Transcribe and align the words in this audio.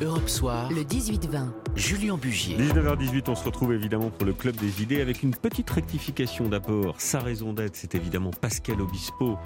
Europe 0.00 0.28
Soir, 0.28 0.70
le 0.70 0.82
18-20, 0.82 1.48
Julien 1.74 2.16
Bugier. 2.16 2.56
19h18, 2.56 3.24
on 3.28 3.34
se 3.34 3.44
retrouve 3.44 3.72
évidemment 3.72 4.10
pour 4.10 4.26
le 4.26 4.32
Club 4.32 4.54
des 4.54 4.80
idées 4.80 5.00
avec 5.00 5.24
une 5.24 5.34
petite 5.34 5.68
rectification 5.70 6.48
d'abord. 6.48 7.00
Sa 7.00 7.18
raison 7.18 7.52
d'être, 7.52 7.74
c'est 7.74 7.96
évidemment 7.96 8.30
Pascal 8.30 8.80
Obispo 8.80 9.38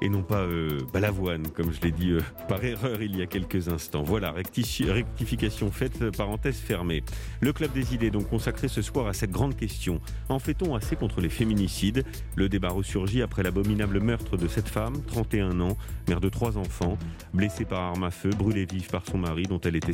et 0.00 0.08
non 0.08 0.22
pas 0.22 0.40
euh, 0.40 0.80
Balavoine, 0.92 1.48
comme 1.48 1.72
je 1.72 1.80
l'ai 1.82 1.92
dit 1.92 2.10
euh, 2.10 2.20
par 2.48 2.64
erreur 2.64 3.02
il 3.02 3.16
y 3.16 3.22
a 3.22 3.26
quelques 3.26 3.68
instants. 3.68 4.02
Voilà, 4.02 4.32
rectification 4.32 5.70
faite, 5.70 6.02
euh, 6.02 6.10
parenthèse 6.10 6.56
fermée. 6.56 7.04
Le 7.40 7.52
Club 7.52 7.72
des 7.72 7.94
idées, 7.94 8.10
donc 8.10 8.28
consacré 8.28 8.66
ce 8.66 8.82
soir 8.82 9.06
à 9.06 9.12
cette 9.12 9.30
grande 9.30 9.56
question. 9.56 10.00
En 10.28 10.38
fait-on 10.38 10.74
assez 10.74 10.96
contre 10.96 11.20
les 11.20 11.28
féminicides? 11.28 12.04
Le 12.34 12.48
débat 12.48 12.70
ressurgit 12.70 13.22
après 13.22 13.42
l'abominable 13.42 14.00
meurtre 14.00 14.36
de 14.36 14.48
cette 14.48 14.68
femme, 14.68 15.02
31 15.06 15.60
ans, 15.60 15.76
mère 16.08 16.20
de 16.20 16.28
trois 16.28 16.58
enfants, 16.58 16.98
blessée 17.32 17.64
par 17.64 17.80
arme 17.80 18.04
à 18.04 18.10
feu, 18.10 18.30
brûlée 18.30 18.64
vive 18.64 18.88
par 18.88 19.04
son 19.06 19.18
mari 19.18 19.44
dont 19.44 19.60
elle 19.60 19.76
était 19.76 19.92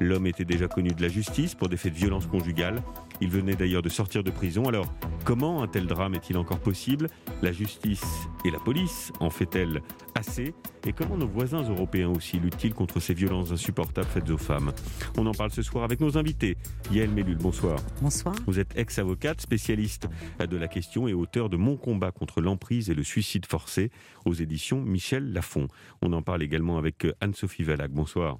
L'homme 0.00 0.26
était 0.26 0.44
déjà 0.44 0.68
connu 0.68 0.90
de 0.90 1.02
la 1.02 1.08
justice 1.08 1.54
pour 1.54 1.68
des 1.68 1.76
faits 1.76 1.92
de 1.92 1.98
violence 1.98 2.26
conjugale. 2.26 2.82
Il 3.20 3.28
venait 3.28 3.54
d'ailleurs 3.54 3.82
de 3.82 3.90
sortir 3.90 4.24
de 4.24 4.30
prison. 4.30 4.66
Alors, 4.66 4.86
comment 5.24 5.62
un 5.62 5.68
tel 5.68 5.86
drame 5.86 6.14
est-il 6.14 6.38
encore 6.38 6.60
possible? 6.60 7.08
La 7.42 7.52
justice 7.52 8.04
et 8.46 8.50
la 8.50 8.58
police 8.58 9.12
en 9.20 9.28
fait-elle 9.28 9.82
assez? 10.14 10.54
Et 10.86 10.94
comment 10.94 11.18
nos 11.18 11.26
voisins 11.26 11.62
européens 11.62 12.08
aussi 12.08 12.38
luttent-ils 12.38 12.72
contre 12.72 12.98
ces 12.98 13.12
violences 13.12 13.52
insupportables 13.52 14.08
faites 14.08 14.30
aux 14.30 14.38
femmes? 14.38 14.72
On 15.18 15.26
en 15.26 15.32
parle 15.32 15.50
ce 15.50 15.60
soir 15.60 15.84
avec 15.84 16.00
nos 16.00 16.16
invités. 16.16 16.56
Yael 16.90 17.10
Mellul, 17.10 17.36
bonsoir. 17.36 17.78
Bonsoir. 18.00 18.34
Vous 18.46 18.58
êtes 18.58 18.72
ex-avocate, 18.78 19.42
spécialiste 19.42 20.08
de 20.38 20.56
la 20.56 20.68
question 20.68 21.06
et 21.06 21.12
auteur 21.12 21.50
de 21.50 21.58
Mon 21.58 21.76
combat 21.76 22.12
contre 22.12 22.40
l'emprise 22.40 22.88
et 22.88 22.94
le 22.94 23.04
suicide 23.04 23.44
forcé 23.44 23.90
aux 24.24 24.32
éditions 24.32 24.80
Michel 24.80 25.34
Lafon. 25.34 25.68
On 26.00 26.14
en 26.14 26.22
parle 26.22 26.42
également 26.42 26.78
avec 26.78 27.06
Anne-Sophie 27.20 27.64
Valac. 27.64 27.90
Bonsoir. 27.90 28.38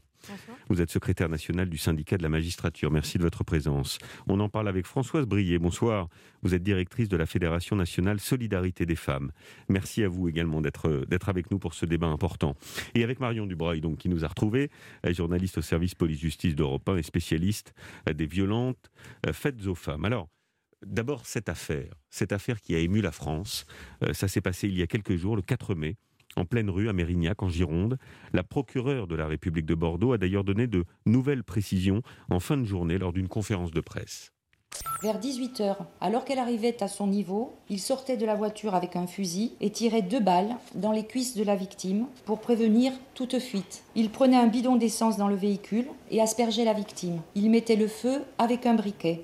Vous 0.70 0.80
êtes 0.80 0.90
secrétaire 0.90 1.28
national 1.28 1.68
du 1.68 1.76
syndicat 1.78 2.16
de 2.16 2.22
la 2.22 2.28
magistrature. 2.28 2.92
Merci 2.92 3.18
de 3.18 3.24
votre 3.24 3.42
présence. 3.42 3.98
On 4.28 4.38
en 4.38 4.48
parle 4.48 4.68
avec 4.68 4.86
Françoise 4.86 5.26
Brier. 5.26 5.58
Bonsoir. 5.58 6.08
Vous 6.42 6.54
êtes 6.54 6.62
directrice 6.62 7.08
de 7.08 7.16
la 7.16 7.26
Fédération 7.26 7.74
nationale 7.74 8.20
Solidarité 8.20 8.86
des 8.86 8.94
femmes. 8.94 9.32
Merci 9.68 10.04
à 10.04 10.08
vous 10.08 10.28
également 10.28 10.60
d'être 10.60 11.28
avec 11.28 11.50
nous 11.50 11.58
pour 11.58 11.74
ce 11.74 11.86
débat 11.86 12.06
important. 12.06 12.54
Et 12.94 13.02
avec 13.02 13.18
Marion 13.18 13.46
Dubreuil, 13.46 13.80
donc, 13.80 13.98
qui 13.98 14.08
nous 14.08 14.24
a 14.24 14.28
retrouvés, 14.28 14.70
journaliste 15.08 15.58
au 15.58 15.62
service 15.62 15.96
police-justice 15.96 16.54
d'Europe 16.54 16.88
1 16.88 16.98
et 16.98 17.02
spécialiste 17.02 17.74
des 18.14 18.26
violentes 18.26 18.92
euh, 19.26 19.32
faites 19.32 19.66
aux 19.66 19.74
femmes. 19.74 20.04
Alors, 20.04 20.28
d'abord, 20.86 21.26
cette 21.26 21.48
affaire, 21.48 21.94
cette 22.10 22.30
affaire 22.30 22.60
qui 22.60 22.76
a 22.76 22.78
ému 22.78 23.00
la 23.00 23.10
France, 23.10 23.66
euh, 24.04 24.12
ça 24.12 24.28
s'est 24.28 24.40
passé 24.40 24.68
il 24.68 24.78
y 24.78 24.82
a 24.82 24.86
quelques 24.86 25.16
jours, 25.16 25.34
le 25.34 25.42
4 25.42 25.74
mai 25.74 25.96
en 26.36 26.44
pleine 26.44 26.70
rue 26.70 26.88
à 26.88 26.92
Mérignac, 26.92 27.42
en 27.42 27.48
Gironde. 27.48 27.98
La 28.32 28.42
procureure 28.42 29.06
de 29.06 29.16
la 29.16 29.26
République 29.26 29.66
de 29.66 29.74
Bordeaux 29.74 30.12
a 30.12 30.18
d'ailleurs 30.18 30.44
donné 30.44 30.66
de 30.66 30.84
nouvelles 31.06 31.44
précisions 31.44 32.02
en 32.30 32.40
fin 32.40 32.56
de 32.56 32.64
journée 32.64 32.98
lors 32.98 33.12
d'une 33.12 33.28
conférence 33.28 33.72
de 33.72 33.80
presse. 33.80 34.32
Vers 35.02 35.18
18h, 35.18 35.76
alors 36.00 36.24
qu'elle 36.24 36.38
arrivait 36.38 36.82
à 36.82 36.88
son 36.88 37.06
niveau, 37.06 37.56
il 37.68 37.80
sortait 37.80 38.16
de 38.16 38.26
la 38.26 38.34
voiture 38.34 38.74
avec 38.74 38.96
un 38.96 39.06
fusil 39.06 39.52
et 39.60 39.70
tirait 39.70 40.02
deux 40.02 40.20
balles 40.20 40.54
dans 40.74 40.92
les 40.92 41.06
cuisses 41.06 41.36
de 41.36 41.42
la 41.42 41.56
victime 41.56 42.06
pour 42.24 42.40
prévenir 42.40 42.92
toute 43.14 43.38
fuite. 43.38 43.82
Il 43.94 44.10
prenait 44.10 44.36
un 44.36 44.46
bidon 44.46 44.76
d'essence 44.76 45.16
dans 45.16 45.28
le 45.28 45.34
véhicule 45.34 45.86
et 46.10 46.20
aspergeait 46.20 46.64
la 46.64 46.74
victime. 46.74 47.20
Il 47.34 47.50
mettait 47.50 47.76
le 47.76 47.88
feu 47.88 48.22
avec 48.38 48.66
un 48.66 48.74
briquet. 48.74 49.22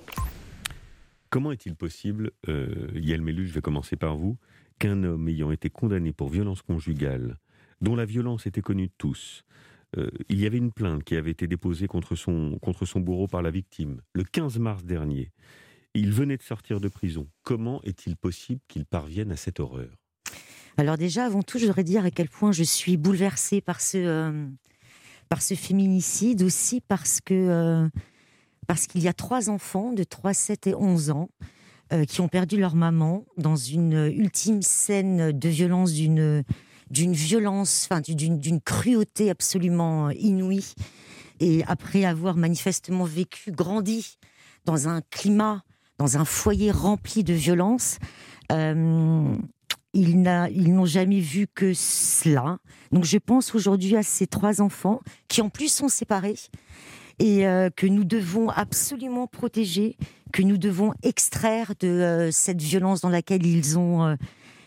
Comment 1.31 1.53
est-il 1.53 1.75
possible, 1.75 2.31
euh, 2.49 2.89
Yael 2.95 3.21
Mélu, 3.21 3.47
je 3.47 3.53
vais 3.53 3.61
commencer 3.61 3.97
par 3.97 4.17
vous, 4.17 4.39
qu'un 4.79 5.03
homme 5.05 5.29
ayant 5.29 5.51
été 5.51 5.71
condamné 5.71 6.13
pour 6.13 6.29
violence 6.29 6.63
conjugale, 6.63 7.39
dont 7.81 7.97
la 7.97 8.05
violence 8.05 8.47
était 8.47 8.63
connue 8.63 8.89
de 8.89 8.93
tous, 8.99 9.45
euh, 9.97 10.11
il 10.29 10.41
y 10.41 10.47
avait 10.47 10.59
une 10.59 10.73
plainte 10.73 11.05
qui 11.05 11.17
avait 11.17 11.31
été 11.31 11.47
déposée 11.47 11.87
contre 11.87 12.17
son, 12.17 12.59
contre 12.61 12.85
son 12.87 13.01
bourreau 13.01 13.29
par 13.29 13.43
la 13.43 13.51
victime 13.51 14.01
le 14.15 14.25
15 14.25 14.59
mars 14.59 14.85
dernier. 14.85 15.31
Il 15.95 16.13
venait 16.13 16.37
de 16.37 16.43
sortir 16.43 16.81
de 16.81 16.89
prison. 16.89 17.29
Comment 17.43 17.81
est-il 17.83 18.17
possible 18.17 18.61
qu'il 18.69 18.85
parvienne 18.85 19.33
à 19.33 19.37
cette 19.37 19.61
horreur? 19.61 19.97
Alors 20.77 20.99
déjà, 20.99 21.25
avant 21.25 21.43
tout, 21.43 21.59
je 21.59 21.67
voudrais 21.67 21.85
dire 21.85 22.05
à 22.05 22.11
quel 22.11 22.29
point 22.29 22.53
je 22.53 22.63
suis 22.63 22.99
bouleversée 22.99 23.63
par 23.63 23.81
ce, 23.81 23.97
euh, 23.97 24.47
par 25.31 25.41
ce 25.41 25.55
féminicide, 25.55 26.43
aussi 26.43 26.83
parce 26.83 27.21
euh, 27.31 27.89
parce 28.67 28.87
qu'il 28.87 29.03
y 29.03 29.09
a 29.09 29.15
trois 29.15 29.49
enfants 29.49 29.93
de 29.93 30.05
3, 30.05 30.35
7 30.35 30.67
et 30.67 30.75
11 30.75 31.11
ans 31.11 31.31
euh, 31.93 32.05
qui 32.05 32.21
ont 32.21 32.29
perdu 32.29 32.59
leur 32.59 32.75
maman 32.75 33.25
dans 33.37 33.57
une 33.57 34.13
ultime 34.15 34.63
scène 34.63 35.33
de 35.33 35.49
violence, 35.49 35.93
d'une 35.93 36.45
d'une 36.91 37.15
violence, 37.15 37.89
enfin 37.91 38.01
d'une 38.01 38.61
cruauté 38.61 39.29
absolument 39.31 40.11
inouïe. 40.11 40.75
Et 41.41 41.65
après 41.67 42.05
avoir 42.05 42.37
manifestement 42.37 43.05
vécu, 43.05 43.51
grandi 43.51 44.19
dans 44.65 44.89
un 44.89 45.01
climat, 45.11 45.63
dans 45.99 46.17
un 46.17 46.25
foyer 46.25 46.71
rempli 46.71 47.25
de 47.25 47.35
violence, 47.35 47.99
euh, 48.53 49.37
ils 49.93 50.23
n'ont 50.23 50.85
jamais 50.85 51.21
vu 51.21 51.47
que 51.53 51.73
cela. 51.75 52.59
Donc 52.93 53.05
je 53.05 53.19
pense 53.19 53.55
aujourd'hui 53.55 53.97
à 53.97 54.03
ces 54.03 54.27
trois 54.27 54.61
enfants 54.61 55.01
qui 55.29 55.41
en 55.41 55.49
plus 55.49 55.73
sont 55.73 55.89
séparés 55.89 56.37
et 57.19 57.47
euh, 57.47 57.71
que 57.75 57.87
nous 57.87 58.05
devons 58.05 58.51
absolument 58.51 59.27
protéger, 59.27 59.97
que 60.37 60.43
nous 60.43 60.59
devons 60.59 60.93
extraire 61.03 61.73
de 61.81 61.89
euh, 61.89 62.31
cette 62.31 62.61
violence 62.61 63.01
dans 63.01 63.09
laquelle 63.09 63.47
ils 63.47 63.79
ont, 63.79 64.05
euh, 64.05 64.17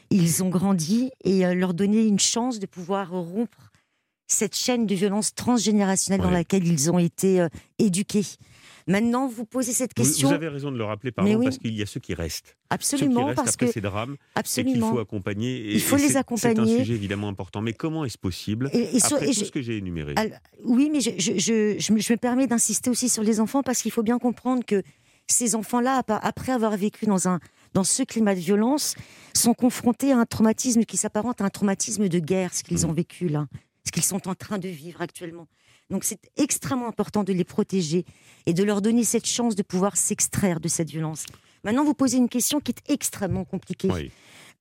ils 0.09 0.43
ont 0.43 0.49
grandi 0.49 1.11
et 1.23 1.43
leur 1.53 1.75
donner 1.75 2.03
une 2.07 2.17
chance 2.17 2.57
de 2.57 2.65
pouvoir 2.65 3.11
rompre 3.11 3.71
cette 4.25 4.55
chaîne 4.55 4.87
de 4.87 4.95
violence 4.95 5.35
transgénérationnelle 5.35 6.21
dans 6.21 6.31
laquelle 6.31 6.65
ils 6.65 6.91
ont 6.91 6.97
été 6.97 7.45
éduqués. 7.77 8.25
Maintenant, 8.87 9.27
vous 9.27 9.45
posez 9.45 9.71
cette 9.71 9.93
question. 9.93 10.29
Vous, 10.29 10.33
avez 10.33 10.47
raison 10.47 10.71
de 10.71 10.77
le 10.77 10.83
rappeler, 10.83 11.11
pardon, 11.11 11.43
parce 11.43 11.59
qu'il 11.59 11.75
y 11.75 11.83
a 11.83 11.85
ceux 11.85 11.99
qui 11.99 12.15
restent. 12.15 12.57
Absolument, 12.71 13.09
ceux 13.09 13.17
qui 13.17 13.23
restent 13.25 13.35
parce 13.35 13.53
après 13.53 13.65
que 13.67 13.71
ces 13.71 13.81
drames, 13.81 14.15
absolument. 14.33 14.73
qu'il 14.73 14.81
faut 14.81 14.99
accompagner. 14.99 15.57
Et, 15.57 15.73
il 15.75 15.81
faut 15.81 15.97
les 15.97 16.17
accompagner. 16.17 16.65
C'est 16.65 16.73
un 16.73 16.77
sujet 16.79 16.95
évidemment 16.95 17.27
important. 17.27 17.61
Mais 17.61 17.73
comment 17.73 18.03
est-ce 18.05 18.17
possible 18.17 18.71
et, 18.73 18.87
après 19.03 19.27
tout 19.27 19.33
ce 19.33 19.51
que 19.51 19.61
j'ai 19.61 19.77
énuméré? 19.77 20.15
Oui, 20.65 20.89
mais 20.91 21.01
je, 21.01 21.11
je, 21.19 21.75
je, 21.77 21.93
me, 21.93 22.17
permets 22.17 22.47
d'insister 22.47 22.89
aussi 22.89 23.09
sur 23.09 23.21
les 23.21 23.39
enfants 23.39 23.61
parce 23.61 23.83
qu'il 23.83 23.91
faut 23.91 24.03
bien 24.03 24.17
comprendre 24.17 24.65
que 24.65 24.81
ces 25.31 25.55
enfants-là, 25.55 26.03
après 26.07 26.51
avoir 26.51 26.75
vécu 26.77 27.05
dans 27.05 27.27
un 27.27 27.39
dans 27.73 27.83
ce 27.83 28.01
climat 28.03 28.33
de 28.33 28.39
violence, 28.39 28.95
sont 29.35 29.53
confrontés 29.53 30.11
à 30.11 30.17
un 30.17 30.25
traumatisme 30.25 30.85
qui 30.85 30.97
s'apparente 30.97 31.41
à 31.41 31.45
un 31.45 31.49
traumatisme 31.49 32.09
de 32.09 32.19
guerre, 32.19 32.53
ce 32.53 32.63
qu'ils 32.63 32.81
mmh. 32.81 32.89
ont 32.89 32.93
vécu 32.93 33.27
là, 33.27 33.47
ce 33.85 33.91
qu'ils 33.91 34.03
sont 34.03 34.27
en 34.27 34.33
train 34.33 34.57
de 34.57 34.67
vivre 34.67 35.01
actuellement. 35.01 35.47
Donc 35.89 36.03
c'est 36.03 36.19
extrêmement 36.37 36.87
important 36.87 37.23
de 37.23 37.33
les 37.33 37.43
protéger 37.43 38.05
et 38.45 38.53
de 38.53 38.63
leur 38.63 38.81
donner 38.81 39.03
cette 39.03 39.27
chance 39.27 39.55
de 39.55 39.63
pouvoir 39.63 39.97
s'extraire 39.97 40.59
de 40.59 40.67
cette 40.67 40.89
violence. 40.89 41.25
Maintenant, 41.63 41.83
vous 41.83 41.93
posez 41.93 42.17
une 42.17 42.29
question 42.29 42.59
qui 42.59 42.71
est 42.71 42.91
extrêmement 42.91 43.43
compliquée. 43.43 44.11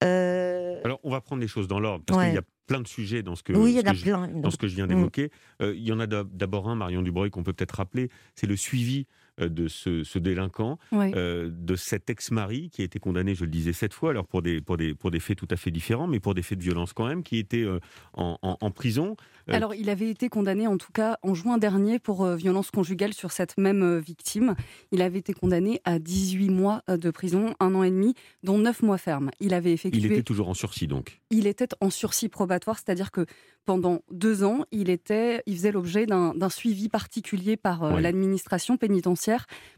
Euh, 0.03 0.81
Alors, 0.85 1.01
on 1.05 1.11
va 1.11 1.21
prendre 1.21 1.41
les 1.41 1.49
choses 1.49 1.69
dans 1.69 1.81
l'ordre, 1.81 2.05
parce 2.07 2.25
qu'il 2.25 2.35
y 2.35 2.39
a 2.39 2.43
plein 2.67 2.81
de 2.81 2.89
sujets 2.89 3.23
dans 3.23 3.35
ce 3.35 3.43
que, 3.43 3.53
oui, 3.53 3.77
ce 3.77 3.83
que, 3.83 3.95
je, 3.95 4.41
dans 4.41 4.51
ce 4.51 4.57
que 4.57 4.69
je 4.69 4.75
viens 4.75 4.87
d'évoquer. 4.87 5.31
Euh, 5.63 5.75
il 5.77 5.83
y 5.83 5.93
en 5.93 6.01
a 6.01 6.07
d'abord 6.07 6.69
un, 6.69 6.75
Marion 6.75 7.03
Dubreuil, 7.03 7.31
qu'on 7.31 7.43
peut 7.43 7.53
peut-être 7.53 7.77
rappeler, 7.77 8.11
c'est 8.35 8.47
le 8.47 8.57
suivi 8.57 9.07
de 9.39 9.69
ce, 9.69 10.19
délinquant, 10.19 10.79
de 10.93 11.77
cet 11.77 12.11
ex-mari 12.11 12.71
qui 12.71 12.83
a 12.83 12.85
été 12.85 12.99
condamné, 12.99 13.35
je 13.35 13.45
le 13.45 13.51
disais, 13.51 13.73
sept 13.73 13.95
fois, 13.95 14.11
alors 14.11 14.27
pour 14.27 14.43
des, 14.43 14.61
pour, 14.61 14.77
des, 14.77 14.95
pour 14.95 15.11
des 15.11 15.21
faits 15.21 15.39
tout 15.39 15.49
à 15.51 15.57
fait 15.57 15.71
différents, 15.71 16.07
mais 16.07 16.21
pour 16.21 16.35
des 16.35 16.43
faits 16.43 16.59
de 16.59 16.63
violence 16.63 16.93
quand 16.93 17.07
même, 17.07 17.23
qui 17.23 17.39
était 17.39 17.67
en, 18.15 18.39
en, 18.43 18.71
prison. 18.71 19.17
Euh, 19.49 19.55
Alors, 19.55 19.75
il 19.75 19.89
avait 19.91 20.11
été 20.11 20.29
condamné, 20.29 20.67
en 20.67 20.77
tout 20.77 20.93
cas, 20.93 21.19
en 21.23 21.35
juin 21.35 21.59
dernier 21.59 21.99
pour 21.99 22.25
euh, 22.25 22.37
violence 22.37 22.71
conjugale 22.71 23.15
sur 23.15 23.33
cette 23.33 23.57
même 23.59 23.83
euh, 23.83 23.99
victime. 23.99 24.55
Il 24.93 25.03
avait 25.03 25.19
été 25.19 25.33
condamné 25.33 25.81
à 25.85 25.99
18 25.99 26.51
mois 26.51 26.83
de 26.89 27.11
prison, 27.11 27.55
un 27.61 27.75
an 27.75 27.83
et 27.83 27.91
demi, 27.91 28.15
dont 28.43 28.59
9 28.59 28.83
mois 28.83 28.99
ferme. 28.99 29.31
Il 29.41 29.55
avait 29.55 29.73
effectué. 29.73 30.01
Il 30.01 30.13
était 30.13 30.23
toujours 30.23 30.49
en 30.49 30.55
sursis, 30.55 30.87
donc. 30.87 31.21
Il 31.31 31.47
était 31.47 31.69
en 31.81 31.91
sursis 31.91 32.29
probatoire, 32.29 32.77
c'est-à-dire 32.77 33.11
que 33.11 33.27
pendant 33.65 34.01
deux 34.11 34.45
ans, 34.45 34.65
il 34.71 34.89
était, 34.89 35.43
il 35.47 35.55
faisait 35.57 35.73
l'objet 35.73 36.07
d'un 36.07 36.49
suivi 36.49 36.89
particulier 36.89 37.59
par 37.59 38.01
l'administration 38.01 38.79
pénitentiaire 38.79 39.28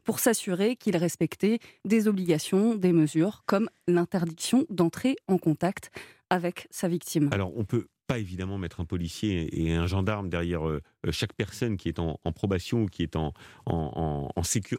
pour 0.04 0.18
s'assurer 0.18 0.76
qu'il 0.76 0.96
respectait 0.96 1.58
des 1.84 2.08
obligations, 2.08 2.74
des 2.74 2.92
mesures, 2.92 3.42
comme 3.46 3.68
l'interdiction 3.86 4.66
d'entrer 4.70 5.16
en 5.28 5.38
contact 5.38 5.90
avec 6.30 6.66
sa 6.70 6.88
victime. 6.88 7.28
Alors, 7.32 7.56
on 7.56 7.64
peut 7.64 7.88
pas 8.06 8.18
évidemment 8.18 8.58
mettre 8.58 8.80
un 8.80 8.84
policier 8.84 9.48
et 9.52 9.72
un 9.72 9.86
gendarme 9.86 10.28
derrière 10.28 10.68
euh, 10.68 10.80
chaque 11.10 11.32
personne 11.32 11.76
qui 11.76 11.88
est 11.88 11.98
en, 11.98 12.18
probation 12.34 12.82
ou 12.82 12.86
qui 12.86 13.02
est 13.02 13.16
en, 13.16 13.32
en, 13.66 14.30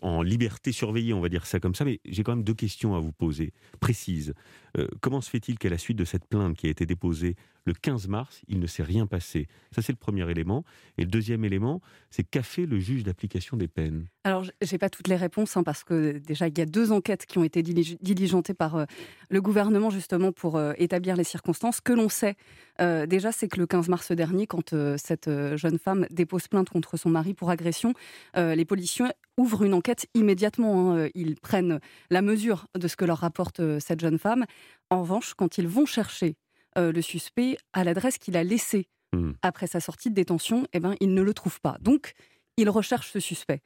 en, 0.02 0.22
liberté 0.22 0.72
surveillée, 0.72 1.14
on 1.14 1.22
va 1.22 1.30
dire 1.30 1.46
ça 1.46 1.60
comme 1.60 1.76
ça. 1.76 1.86
Mais 1.86 2.00
j'ai 2.06 2.24
quand 2.24 2.36
même 2.36 2.44
deux 2.44 2.54
questions 2.54 2.96
à 2.96 3.00
vous 3.00 3.12
poser, 3.12 3.54
précises. 3.80 4.34
Euh, 4.78 4.88
comment 5.02 5.22
se 5.22 5.30
fait-il 5.30 5.58
qu'à 5.58 5.70
la 5.70 5.78
suite 5.78 5.98
de 5.98 6.06
cette 6.06 6.26
plainte 6.26 6.56
qui 6.56 6.68
a 6.68 6.70
été 6.70 6.86
déposée 6.86 7.36
le 7.66 7.74
15 7.74 8.08
mars, 8.08 8.42
il 8.48 8.60
ne 8.60 8.68
s'est 8.68 8.84
rien 8.84 9.06
passé? 9.06 9.48
Ça, 9.76 9.82
c'est 9.82 9.92
le 9.92 9.98
premier 9.98 10.30
élément. 10.30 10.64
Et 10.98 11.04
le 11.04 11.10
deuxième 11.10 11.46
élément, 11.46 11.82
c'est 12.10 12.24
qu'a 12.24 12.42
fait 12.42 12.66
le 12.66 12.80
juge 12.80 13.04
d'application 13.04 13.58
des 13.58 13.68
peines? 13.68 14.08
Alors, 14.24 14.46
j'ai 14.62 14.78
pas 14.78 14.90
toutes 14.90 15.08
les 15.08 15.16
réponses, 15.16 15.58
hein, 15.58 15.64
parce 15.64 15.84
que 15.84 16.18
déjà, 16.18 16.48
il 16.48 16.58
y 16.58 16.62
a 16.62 16.66
deux 16.66 16.92
enquêtes 16.92 17.26
qui 17.26 17.38
ont 17.38 17.44
été 17.44 17.62
diligentées 17.62 18.54
par 18.54 18.86
le 19.30 19.42
gouvernement, 19.42 19.90
justement, 19.90 20.32
pour 20.32 20.60
établir 20.78 21.16
les 21.16 21.24
circonstances. 21.24 21.78
Ce 21.78 21.82
que 21.82 21.94
l'on 21.94 22.10
sait, 22.10 22.36
déjà, 22.80 23.32
c'est 23.32 23.48
que 23.48 23.60
le 23.60 23.68
15 23.68 23.90
mars 23.90 24.12
dernier, 24.12 24.48
quand 24.48 24.74
cette 24.98 25.30
jeune 25.56 25.78
femme 25.78 26.08
dépose 26.12 26.48
plainte 26.48 26.70
contre 26.70 26.98
son 26.98 27.10
mari 27.10 27.34
pour 27.34 27.50
agression, 27.50 27.94
les 28.36 28.66
policiers 28.66 29.06
ouvrent 29.38 29.64
une 29.64 29.74
enquête 29.74 30.08
immédiatement. 30.14 30.96
Hein. 30.96 31.10
Ils 31.16 31.36
prennent 31.36 31.80
la 32.10 32.22
mesure 32.22 32.68
de 32.78 32.88
ce 32.88 32.96
que 32.96 33.06
leur 33.06 33.20
rapporte 33.20 33.62
cette 33.80 34.00
jeune 34.00 34.20
femme. 34.20 34.46
En 34.90 35.02
revanche, 35.02 35.34
quand 35.34 35.58
ils 35.58 35.68
vont 35.68 35.86
chercher 35.86 36.36
le 36.76 37.02
suspect 37.02 37.58
à 37.74 37.84
l'adresse 37.84 38.18
qu'il 38.18 38.38
a 38.38 38.44
laissée 38.44 38.88
mmh. 39.14 39.32
après 39.42 39.68
sa 39.68 39.80
sortie 39.80 40.10
de 40.10 40.16
détention, 40.16 40.68
eh 40.74 40.80
ben, 40.80 40.96
ils 41.00 41.14
ne 41.14 41.22
le 41.22 41.34
trouvent 41.34 41.62
pas. 41.62 41.78
Donc, 41.82 42.14
ils 42.58 42.70
recherchent 42.70 43.12
ce 43.12 43.20
suspect. 43.20 43.62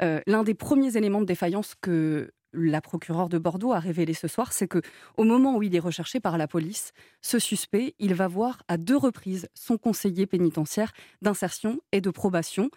L'un 0.00 0.42
des 0.42 0.54
premiers 0.54 0.96
éléments 0.96 1.20
de 1.20 1.26
défaillance 1.26 1.74
que 1.80 2.30
la 2.52 2.80
procureure 2.80 3.28
de 3.28 3.38
Bordeaux 3.38 3.72
a 3.72 3.78
révélé 3.78 4.14
ce 4.14 4.28
soir, 4.28 4.52
c'est 4.52 4.68
que 4.68 4.80
au 5.16 5.24
moment 5.24 5.56
où 5.56 5.62
il 5.62 5.74
est 5.74 5.80
recherché 5.80 6.20
par 6.20 6.38
la 6.38 6.48
police, 6.48 6.92
ce 7.20 7.38
suspect, 7.38 7.94
il 7.98 8.14
va 8.14 8.28
voir 8.28 8.62
à 8.68 8.76
deux 8.76 8.96
reprises 8.96 9.48
son 9.54 9.78
conseiller 9.78 10.26
pénitentiaire 10.26 10.92
d'insertion 11.22 11.80
et 11.92 12.00
de 12.00 12.10
probation, 12.10 12.70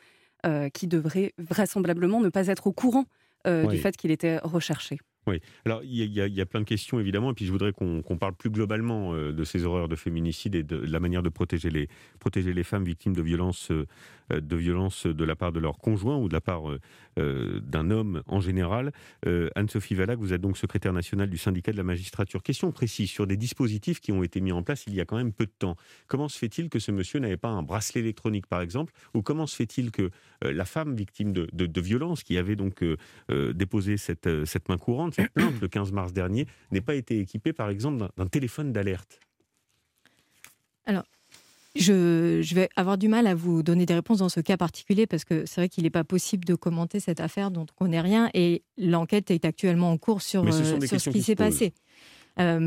euh, 0.45 0.67
qui 0.67 0.87
devrait 0.87 1.33
vraisemblablement 1.37 2.19
ne 2.19 2.27
pas 2.27 2.47
être 2.47 2.67
au 2.67 2.73
courant 2.73 3.05
euh, 3.47 3.65
du 3.65 3.77
fait 3.77 3.95
qu'il 3.95 4.11
était 4.11 4.39
recherché. 4.39 4.97
Oui, 5.25 5.39
alors 5.65 5.81
il 5.85 6.11
y, 6.11 6.41
a 6.41 6.45
plein 6.45 6.59
de 6.59 6.65
questions 6.65 6.99
évidemment, 6.99 7.31
et 7.31 7.33
puis 7.33 7.45
je 7.45 7.51
voudrais 7.53 7.71
qu'on 7.71 8.17
parle 8.19 8.33
plus 8.33 8.49
globalement 8.49 9.13
euh, 9.13 9.31
de 9.31 9.43
ces 9.45 9.63
horreurs 9.63 9.87
de 9.87 9.95
féminicide 9.95 10.55
et 10.55 10.63
de, 10.63 10.75
la 10.75 10.99
manière 10.99 11.23
de 11.23 11.29
protéger 11.29 11.69
les, 11.69 11.87
protéger 12.19 12.51
les 12.51 12.63
femmes 12.63 12.83
victimes 12.83 13.15
de 13.15 13.21
violences, 13.21 13.71
de 14.29 14.55
violences 14.55 15.05
de 15.05 15.23
la 15.23 15.35
part 15.35 15.51
de 15.51 15.59
leur 15.59 15.77
conjoint 15.77 16.17
ou 16.17 16.27
de 16.27 16.33
la 16.33 16.41
part 16.41 16.63
euh, 16.69 17.59
d'un 17.61 17.91
homme 17.91 18.23
en 18.27 18.39
général. 18.39 18.91
Anne-Sophie 19.55 19.95
Valac, 19.95 20.19
vous 20.19 20.33
êtes 20.33 20.41
donc 20.41 20.57
secrétaire 20.57 20.93
nationale 20.93 21.29
du 21.29 21.37
syndicat 21.37 21.71
de 21.71 21.77
la 21.77 21.83
magistrature. 21.83 22.43
Question 22.43 22.71
précise 22.71 23.09
sur 23.09 23.27
des 23.27 23.37
dispositifs 23.37 23.99
qui 23.99 24.11
ont 24.11 24.23
été 24.23 24.41
mis 24.41 24.51
en 24.51 24.63
place 24.63 24.85
il 24.87 24.93
y 24.93 25.01
a 25.01 25.05
quand 25.05 25.17
même 25.17 25.33
peu 25.33 25.45
de 25.45 25.53
temps. 25.57 25.75
Comment 26.07 26.27
se 26.27 26.37
fait-il 26.37 26.69
que 26.69 26.79
ce 26.79 26.91
monsieur 26.91 27.19
n'avait 27.19 27.37
pas 27.37 27.49
un 27.49 27.63
bracelet 27.63 28.01
électronique 28.01 28.47
par 28.47 28.61
exemple, 28.61 28.93
ou 29.13 29.21
comment 29.21 29.47
se 29.47 29.55
fait-il 29.55 29.91
que 29.91 30.09
la 30.41 30.65
femme 30.65 30.95
victime 30.95 31.33
de, 31.33 31.47
de, 31.51 31.81
violences 31.81 32.23
qui 32.23 32.37
avait 32.37 32.55
donc 32.55 32.83
déposé 33.29 33.97
cette, 33.97 34.45
cette 34.45 34.69
main 34.69 34.77
courante 34.77 35.13
cette 35.13 35.31
plainte 35.33 35.61
le 35.61 35.67
15 35.67 35.91
mars 35.91 36.13
dernier 36.13 36.47
n'ait 36.71 36.81
pas 36.81 36.95
été 36.95 37.19
équipée, 37.19 37.53
par 37.53 37.69
exemple, 37.69 38.07
d'un 38.17 38.27
téléphone 38.27 38.71
d'alerte? 38.71 39.19
Alors, 40.85 41.03
je, 41.75 42.53
vais 42.53 42.69
avoir 42.75 42.97
du 42.97 43.07
mal 43.07 43.27
à 43.27 43.35
vous 43.35 43.63
donner 43.63 43.85
des 43.85 43.93
réponses 43.93 44.19
dans 44.19 44.29
ce 44.29 44.39
cas 44.39 44.57
particulier 44.57 45.07
parce 45.07 45.25
que 45.25 45.45
c'est 45.45 45.61
vrai 45.61 45.69
qu'il 45.69 45.83
n'est 45.83 45.89
pas 45.89 46.03
possible 46.03 46.45
de 46.45 46.55
commenter 46.55 46.99
cette 46.99 47.19
affaire 47.19 47.51
dont 47.51 47.61
on 47.61 47.85
ne 47.85 47.87
connaît 47.87 48.01
rien 48.01 48.29
et 48.33 48.63
l'enquête 48.77 49.31
est 49.31 49.45
actuellement 49.45 49.91
en 49.91 49.97
cours 49.97 50.21
sur, 50.21 50.45
euh, 50.45 50.79
sur 50.85 51.01
ce 51.01 51.09
qui 51.09 51.23
s'est 51.23 51.35
passé. 51.35 51.73
Euh, 52.39 52.59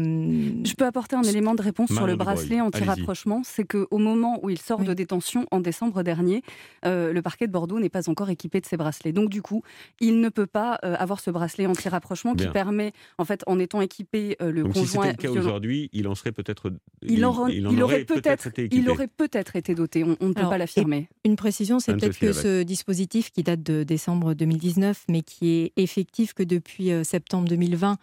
je 0.65 0.75
peux 0.75 0.87
apporter 0.87 1.17
un 1.17 1.23
élément 1.23 1.55
de 1.55 1.63
réponse 1.63 1.93
sur 1.93 2.07
le 2.07 2.17
bracelet 2.17 2.61
anti-rapprochement. 2.61 3.43
C'est 3.45 3.65
qu'au 3.65 3.99
moment 3.99 4.39
où 4.43 4.51
il 4.51 4.59
sort 4.59 4.83
de 4.83 4.95
détention 4.95 5.47
en 5.51 5.61
décembre 5.61 6.03
dernier, 6.03 6.43
euh, 6.85 7.13
le 7.13 7.23
parquet 7.23 7.47
de 7.47 7.53
Bordeaux 7.53 7.81
n'est 7.81 7.89
pas 7.89 8.09
encore 8.09 8.31
équipé 8.31 8.61
de 8.61 8.67
ces 8.67 8.77
bracelets. 8.77 9.13
Donc 9.13 9.29
du 9.29 9.43
coup, 9.43 9.63
il 10.01 10.21
ne 10.21 10.29
peut 10.29 10.47
pas 10.47 10.79
euh, 10.85 10.95
avoir 10.99 11.21
ce 11.21 11.31
bracelet 11.31 11.67
anti-rapprochement 11.67 12.35
qui 12.35 12.47
permet, 12.49 12.93
en 13.19 13.25
fait, 13.25 13.43
en 13.47 13.59
étant 13.59 13.81
équipé, 13.81 14.37
le 14.41 14.63
Donc 14.63 14.75
conjoint. 14.75 15.05
Si 15.05 15.11
c'était 15.11 15.29
le 15.29 15.35
cas 15.35 15.41
aujourd'hui, 15.41 15.91
il 15.93 16.07
en 16.09 16.15
serait 16.15 16.33
peut-être. 16.33 16.71
Il, 17.03 17.25
aurait, 17.25 18.05
peut-être, 18.05 18.47
été 18.47 18.69
il 18.73 18.89
aurait 18.89 19.09
peut-être 19.09 19.57
été 19.57 19.75
doté. 19.75 20.05
On, 20.05 20.29
ne 20.29 20.33
peut 20.33 20.49
pas 20.49 20.59
l'affirmer. 20.59 21.09
Une 21.25 21.37
précision, 21.37 21.81
c'est 21.81 21.95
peut-être 21.95 22.19
que 22.19 22.33
ce 22.33 22.62
dispositif 22.62 23.31
qui 23.31 23.43
date 23.43 23.62
de 23.62 23.83
décembre 23.83 24.35
2019, 24.35 25.05
mais 25.09 25.23
qui 25.23 25.51
est 25.51 25.73
effectif 25.77 26.35
que 26.35 26.43
depuis 26.43 26.91
septembre 27.05 27.49
2020 27.49 27.99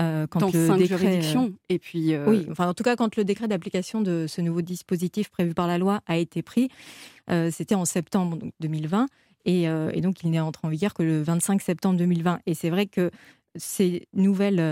euh, 0.00 0.26
quand 0.28 0.40
Dans 0.40 0.50
le 0.52 0.66
cinq 0.66 0.78
décret, 0.78 1.20
euh, 1.36 1.48
et 1.68 1.78
puis 1.78 2.14
euh, 2.14 2.24
oui, 2.28 2.46
enfin 2.50 2.68
en 2.68 2.74
tout 2.74 2.84
cas 2.84 2.94
quand 2.94 3.16
le 3.16 3.24
décret 3.24 3.48
d'application 3.48 4.00
de 4.00 4.26
ce 4.28 4.40
nouveau 4.40 4.62
dispositif 4.62 5.28
prévu 5.28 5.54
par 5.54 5.66
la 5.66 5.76
loi 5.76 6.00
a 6.06 6.16
été 6.16 6.42
pris, 6.42 6.68
c'était 7.50 7.74
en 7.74 7.84
septembre 7.84 8.38
2020 8.60 9.06
et, 9.44 9.64
et, 9.64 10.00
donc 10.00 10.22
il 10.22 10.30
n'est 10.30 10.40
entré 10.40 10.66
en 10.66 10.70
vigueur 10.70 10.94
que 10.94 11.02
le 11.02 11.20
25 11.20 11.60
septembre 11.60 11.98
2020. 11.98 12.40
Et 12.46 12.54
c'est 12.54 12.70
vrai 12.70 12.86
que 12.86 13.10
ces 13.54 14.06
nouvelles 14.14 14.62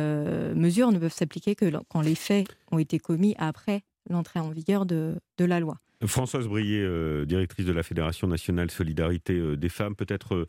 mesures 0.54 0.90
ne 0.90 0.98
peuvent 0.98 1.12
s'appliquer 1.12 1.54
que 1.54 1.70
quand 1.90 2.00
les 2.00 2.14
faits 2.14 2.46
ont 2.72 2.78
été 2.78 2.98
commis 2.98 3.34
après 3.38 3.82
l'entrée 4.08 4.40
en 4.40 4.48
vigueur 4.48 4.86
de, 4.86 5.16
de 5.36 5.44
la 5.44 5.60
loi. 5.60 5.76
Françoise 6.06 6.46
Brier, 6.48 6.88
directrice 7.26 7.66
de 7.66 7.72
la 7.72 7.82
Fédération 7.82 8.26
nationale 8.26 8.70
Solidarité 8.70 9.56
des 9.56 9.68
femmes, 9.68 9.94
peut-être 9.94 10.46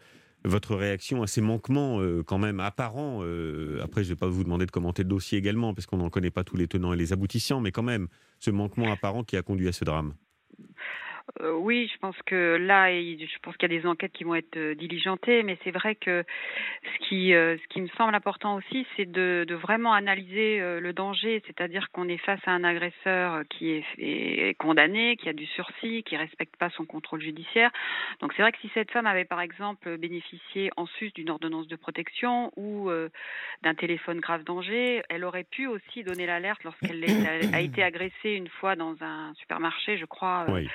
votre 0.48 0.76
réaction 0.76 1.24
à 1.24 1.28
ces 1.28 1.42
manquements 1.42 2.00
euh, 2.00 2.24
quand 2.24 2.38
même 2.38 2.60
apparents. 2.60 3.20
Euh, 3.22 3.82
après, 3.84 4.04
je 4.04 4.10
ne 4.10 4.14
vais 4.14 4.20
pas 4.20 4.28
vous 4.28 4.44
demander 4.44 4.66
de 4.66 4.72
commenter 4.72 5.04
le 5.04 5.10
dossier 5.10 5.38
également, 5.38 5.74
parce 5.74 5.86
qu'on 5.86 5.98
n'en 5.98 6.10
connaît 6.10 6.32
pas 6.32 6.44
tous 6.44 6.58
les 6.58 6.68
tenants 6.68 6.94
et 6.94 6.98
les 6.98 7.14
aboutissants, 7.14 7.62
mais 7.62 7.72
quand 7.72 7.84
même, 7.84 8.08
ce 8.40 8.52
manquement 8.52 8.92
apparent 8.92 9.24
qui 9.24 9.38
a 9.38 9.42
conduit 9.42 9.68
à 9.68 9.74
ce 9.74 9.86
drame. 9.86 10.14
Euh, 11.42 11.54
oui, 11.54 11.90
je 11.94 11.98
pense 12.00 12.16
que 12.26 12.58
là, 12.60 12.90
je 12.92 13.40
pense 13.42 13.56
qu'il 13.58 13.72
y 13.72 13.76
a 13.76 13.80
des 13.80 13.88
enquêtes 13.88 14.14
qui 14.14 14.24
vont 14.24 14.36
être 14.36 14.58
euh, 14.58 14.76
diligentées, 14.76 15.44
mais 15.44 15.58
c'est 15.64 15.72
vrai 15.72 15.96
que 15.96 16.24
ce 16.84 17.08
qui, 17.08 17.34
euh, 17.34 17.58
ce 17.58 17.68
qui 17.68 17.82
me 17.82 17.88
semble 17.90 18.16
important 18.16 18.56
aussi, 18.56 18.88
c'est 18.96 19.06
de, 19.06 19.46
vraiment 19.62 19.94
analyser 19.94 20.60
le 20.60 20.94
danger, 20.94 21.42
c'est-à-dire 21.48 21.90
qu'on 21.92 22.08
est 22.08 22.18
face 22.18 22.40
à 22.46 22.52
un 22.52 22.64
agresseur 22.64 23.42
qui 23.50 23.72
est, 23.72 24.54
condamné, 24.60 25.18
qui 25.18 25.30
a 25.30 25.34
du 25.34 25.48
sursis, 25.48 26.04
qui 26.04 26.16
respecte 26.16 26.56
pas 26.58 26.70
son 26.70 26.86
contrôle 26.86 27.22
judiciaire. 27.22 27.72
Donc 28.22 28.34
c'est 28.34 28.44
vrai 28.44 28.52
que 28.52 28.60
si 28.60 28.70
cette 28.76 28.92
femme 28.92 29.08
avait 29.08 29.26
par 29.26 29.42
exemple 29.42 29.98
bénéficié 29.98 30.70
en 30.78 30.86
sus 30.86 31.10
d'une 31.16 31.32
ordonnance 31.32 31.68
de 31.68 31.76
protection 31.76 32.52
ou 32.56 32.92
d'un 33.64 33.74
téléphone 33.74 34.20
grave 34.20 34.44
danger, 34.44 35.02
elle 35.10 35.24
aurait 35.24 35.44
pu 35.44 35.66
aussi 35.66 36.04
donner 36.04 36.28
l'alerte 36.28 36.64
lorsqu'elle 36.64 37.04
a 37.52 37.62
été 37.62 37.82
agressée 37.82 38.32
une 38.32 38.50
fois 38.50 38.76
dans 38.76 38.96
un 39.02 39.34
supermarché, 39.36 39.98
je 39.98 40.06
crois. 40.06 40.46
Oui. 40.50 40.70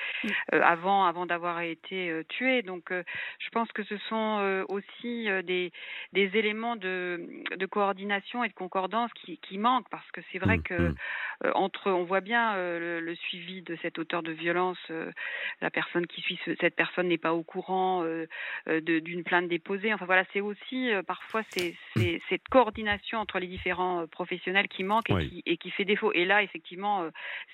Euh, 0.51 0.61
avant, 0.61 1.05
avant 1.05 1.25
d'avoir 1.25 1.61
été 1.61 2.09
euh, 2.09 2.23
tué. 2.27 2.63
Donc, 2.63 2.91
euh, 2.91 3.03
je 3.39 3.49
pense 3.49 3.71
que 3.71 3.83
ce 3.83 3.97
sont 4.09 4.65
aussi 4.69 5.27
des, 5.43 5.71
des 6.11 6.37
éléments 6.37 6.75
de, 6.75 7.21
de 7.55 7.65
coordination 7.65 8.43
et 8.43 8.49
de 8.49 8.53
concordance 8.53 9.11
qui, 9.13 9.37
qui 9.37 9.57
manquent 9.57 9.89
parce 9.89 10.09
que 10.11 10.21
c'est 10.31 10.39
vrai 10.39 10.57
mmh, 10.57 10.63
que 10.63 10.73
mmh. 10.73 10.95
entre, 11.53 11.91
on 11.91 12.03
voit 12.03 12.21
bien 12.21 12.55
le, 12.57 13.15
suivi 13.15 13.61
de 13.61 13.77
cet 13.81 13.99
auteur 13.99 14.23
de 14.23 14.31
violence, 14.31 14.77
la 15.61 15.69
personne 15.69 16.07
qui 16.07 16.21
suit 16.21 16.39
cette 16.59 16.75
personne 16.75 17.07
n'est 17.07 17.17
pas 17.17 17.33
au 17.33 17.43
courant 17.43 18.03
d'une 18.67 19.23
plainte 19.23 19.47
déposée. 19.47 19.93
Enfin 19.93 20.05
voilà, 20.05 20.23
c'est 20.33 20.41
aussi 20.41 20.89
parfois 21.05 21.43
c'est, 21.49 21.75
cette 22.29 22.47
coordination 22.49 23.19
entre 23.19 23.39
les 23.39 23.47
différents 23.47 24.07
professionnels 24.07 24.67
qui 24.67 24.83
manque 24.83 25.09
et, 25.09 25.27
qui, 25.27 25.43
et 25.45 25.57
qui 25.57 25.71
fait 25.71 25.85
défaut. 25.85 26.11
Et 26.13 26.25
là, 26.25 26.41
effectivement, 26.43 27.07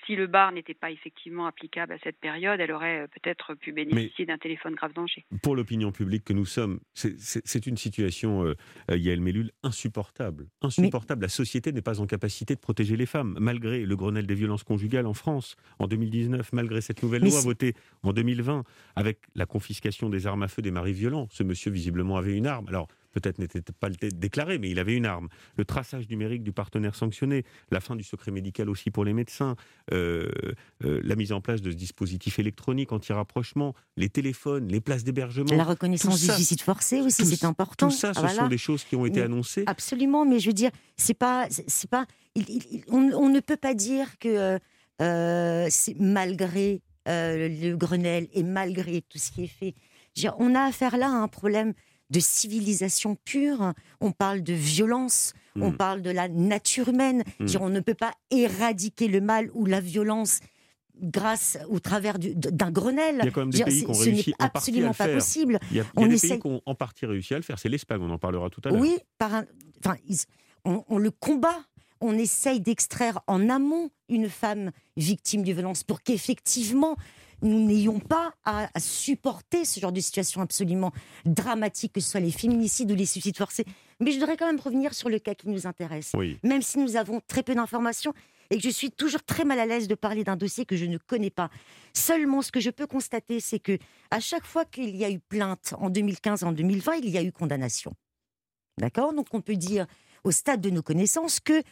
si 0.06 0.16
le 0.16 0.26
bar 0.26 0.52
n'était 0.52 0.74
pas 0.74 0.90
effectivement 0.90 1.46
applicable 1.46 1.92
à 1.92 1.98
cette 1.98 2.18
période, 2.18 2.60
elle 2.60 2.72
aurait 2.72 2.79
euh, 2.82 3.06
peut-être 3.06 3.54
pu 3.54 3.72
bénéficier 3.72 4.26
d'un 4.26 4.38
téléphone 4.38 4.74
grave 4.74 4.92
danger. 4.92 5.24
Pour 5.42 5.56
l'opinion 5.56 5.92
publique 5.92 6.24
que 6.24 6.32
nous 6.32 6.46
sommes, 6.46 6.80
c'est 6.94 7.66
une 7.66 7.76
situation, 7.76 8.44
euh, 8.44 8.54
euh, 8.90 8.96
Yael 8.96 9.20
Mellul, 9.20 9.50
insupportable. 9.62 10.48
Insupportable. 10.62 11.22
La 11.22 11.28
société 11.28 11.72
n'est 11.72 11.82
pas 11.82 12.00
en 12.00 12.06
capacité 12.06 12.54
de 12.54 12.60
protéger 12.60 12.96
les 12.96 13.06
femmes, 13.06 13.36
malgré 13.40 13.84
le 13.84 13.96
Grenelle 13.96 14.26
des 14.26 14.34
violences 14.34 14.64
conjugales 14.64 15.06
en 15.06 15.14
France 15.14 15.56
en 15.78 15.86
2019, 15.86 16.52
malgré 16.52 16.80
cette 16.80 17.02
nouvelle 17.02 17.22
loi 17.22 17.40
votée 17.40 17.74
en 18.02 18.12
2020, 18.12 18.64
avec 18.96 19.18
la 19.34 19.46
confiscation 19.46 20.08
des 20.08 20.26
armes 20.26 20.42
à 20.42 20.48
feu 20.48 20.62
des 20.62 20.70
maris 20.70 20.92
violents. 20.92 21.28
Ce 21.30 21.42
monsieur, 21.42 21.70
visiblement, 21.70 22.16
avait 22.16 22.36
une 22.36 22.46
arme. 22.46 22.68
Alors, 22.68 22.88
peut-être 23.12 23.38
n'était 23.38 23.60
pas 23.78 23.88
déclaré, 23.90 24.58
mais 24.58 24.70
il 24.70 24.78
avait 24.78 24.94
une 24.94 25.06
arme. 25.06 25.28
Le 25.56 25.64
traçage 25.64 26.08
numérique 26.08 26.42
du 26.42 26.52
partenaire 26.52 26.94
sanctionné, 26.94 27.44
la 27.70 27.80
fin 27.80 27.96
du 27.96 28.04
secret 28.04 28.30
médical 28.30 28.70
aussi 28.70 28.90
pour 28.90 29.04
les 29.04 29.12
médecins, 29.12 29.56
euh, 29.92 30.28
euh, 30.84 31.00
la 31.02 31.16
mise 31.16 31.32
en 31.32 31.40
place 31.40 31.60
de 31.60 31.70
ce 31.70 31.76
dispositif 31.76 32.38
électronique 32.38 32.92
anti-rapprochement, 32.92 33.74
les 33.96 34.08
téléphones, 34.08 34.68
les 34.68 34.80
places 34.80 35.04
d'hébergement. 35.04 35.54
La 35.54 35.64
reconnaissance 35.64 36.20
du 36.20 36.30
suicide 36.30 36.60
forcé 36.60 37.00
aussi, 37.00 37.26
c'est 37.26 37.44
important. 37.44 37.88
Tout 37.88 37.94
ça, 37.94 38.14
ce 38.14 38.26
sont 38.28 38.48
des 38.48 38.58
choses 38.58 38.84
qui 38.84 38.96
ont 38.96 39.06
été 39.06 39.22
annoncées. 39.22 39.64
Absolument, 39.66 40.24
mais 40.24 40.38
je 40.38 40.48
veux 40.48 40.54
dire, 40.54 40.70
c'est 40.96 41.14
pas, 41.14 41.46
c'est 41.50 41.90
pas, 41.90 42.06
on, 42.88 43.28
ne 43.28 43.40
peut 43.40 43.56
pas 43.56 43.74
dire 43.74 44.18
que 44.18 44.58
euh, 45.02 45.66
c'est 45.70 45.98
malgré 45.98 46.82
le 47.06 47.74
Grenelle 47.74 48.28
et 48.32 48.44
malgré 48.44 49.02
tout 49.02 49.18
ce 49.18 49.32
qui 49.32 49.44
est 49.44 49.46
fait. 49.46 49.74
on 50.38 50.54
a 50.54 50.62
affaire 50.62 50.96
là 50.96 51.06
à 51.06 51.14
un 51.14 51.28
problème 51.28 51.74
de 52.10 52.20
civilisation 52.20 53.16
pure, 53.24 53.72
on 54.00 54.12
parle 54.12 54.42
de 54.42 54.52
violence, 54.52 55.32
on 55.56 55.70
hmm. 55.70 55.76
parle 55.76 56.02
de 56.02 56.10
la 56.10 56.28
nature 56.28 56.88
humaine. 56.88 57.22
Hmm. 57.38 57.46
on 57.60 57.68
ne 57.68 57.80
peut 57.80 57.94
pas 57.94 58.12
éradiquer 58.30 59.08
le 59.08 59.20
mal 59.20 59.50
ou 59.54 59.66
la 59.66 59.80
violence 59.80 60.40
grâce 61.00 61.58
au 61.68 61.80
travers 61.80 62.18
d'un 62.18 62.70
Grenelle. 62.70 63.18
Il 63.20 63.24
y 63.24 63.28
a 63.28 63.30
quand 63.30 63.40
même 63.40 63.50
des 63.50 63.64
pays 63.64 63.84
qui 63.84 63.90
ont 63.90 63.92
réussi 63.92 64.34
en 64.38 64.44
absolument 64.44 64.94
pas 64.94 65.08
possible. 65.08 65.58
Il 65.70 65.78
y 65.78 65.80
a, 65.80 65.84
des 65.84 66.16
pays 66.16 66.38
qui 66.38 66.46
ont 66.46 66.60
en 66.66 66.74
partie 66.74 67.06
réussi 67.06 67.34
à 67.34 67.38
le 67.38 67.42
faire. 67.42 67.58
C'est 67.58 67.68
l'Espagne, 67.68 68.00
on 68.02 68.10
en 68.10 68.18
parlera 68.18 68.50
tout 68.50 68.60
à 68.64 68.70
l'heure. 68.70 68.80
Oui, 68.80 68.98
par 69.18 69.44
enfin, 69.84 69.96
on, 70.64 70.98
le 70.98 71.10
combat. 71.10 71.56
On 72.02 72.16
essaye 72.16 72.60
d'extraire 72.60 73.20
en 73.26 73.50
amont 73.50 73.90
une 74.08 74.30
femme 74.30 74.70
victime 74.96 75.42
de 75.42 75.52
violence 75.52 75.84
pour 75.84 76.02
qu'effectivement 76.02 76.96
nous 77.42 77.66
n'ayons 77.66 78.00
pas 78.00 78.34
à, 78.44 78.68
supporter 78.78 79.64
ce 79.64 79.80
genre 79.80 79.92
de 79.92 80.00
situation 80.00 80.40
absolument 80.40 80.92
dramatique, 81.24 81.92
que 81.94 82.00
ce 82.00 82.10
soit 82.10 82.20
les 82.20 82.30
féminicides 82.30 82.90
ou 82.92 82.94
les 82.94 83.06
suicides 83.06 83.36
forcés. 83.36 83.64
Mais 84.00 84.12
je 84.12 84.18
voudrais 84.18 84.36
quand 84.36 84.46
même 84.46 84.60
revenir 84.60 84.94
sur 84.94 85.08
le 85.08 85.18
cas 85.18 85.34
qui 85.34 85.48
nous 85.48 85.66
intéresse. 85.66 86.12
Même 86.42 86.62
si 86.62 86.78
nous 86.78 86.96
avons 86.96 87.20
très 87.26 87.42
peu 87.42 87.54
d'informations, 87.54 88.12
et 88.50 88.56
que 88.56 88.62
je 88.62 88.70
suis 88.70 88.90
toujours 88.90 89.22
très 89.22 89.44
mal 89.44 89.60
à 89.60 89.66
l'aise 89.66 89.86
de 89.86 89.94
parler 89.94 90.24
d'un 90.24 90.36
dossier 90.36 90.64
que 90.66 90.76
je 90.76 90.84
ne 90.84 90.98
connais 90.98 91.30
pas. 91.30 91.50
Seulement, 91.94 92.42
ce 92.42 92.50
que 92.50 92.60
je 92.60 92.70
peux 92.70 92.86
constater, 92.86 93.38
c'est 93.38 93.60
que 93.60 93.78
à 94.10 94.18
chaque 94.18 94.44
fois 94.44 94.64
qu'il 94.64 94.96
y 94.96 95.04
a 95.04 95.10
eu 95.10 95.20
plainte 95.20 95.74
en 95.78 95.88
2015, 95.88 96.42
en 96.42 96.52
2020, 96.52 96.94
il 96.96 97.10
y 97.10 97.18
a 97.18 97.22
eu 97.22 97.30
condamnation. 97.30 97.94
D'accord? 98.78 99.12
Donc 99.12 99.28
on 99.32 99.40
peut 99.40 99.56
dire, 99.56 99.86
au 100.24 100.32
stade 100.32 100.60
de 100.60 100.70
nos 100.70 100.82
connaissances, 100.82 101.38
que 101.38 101.62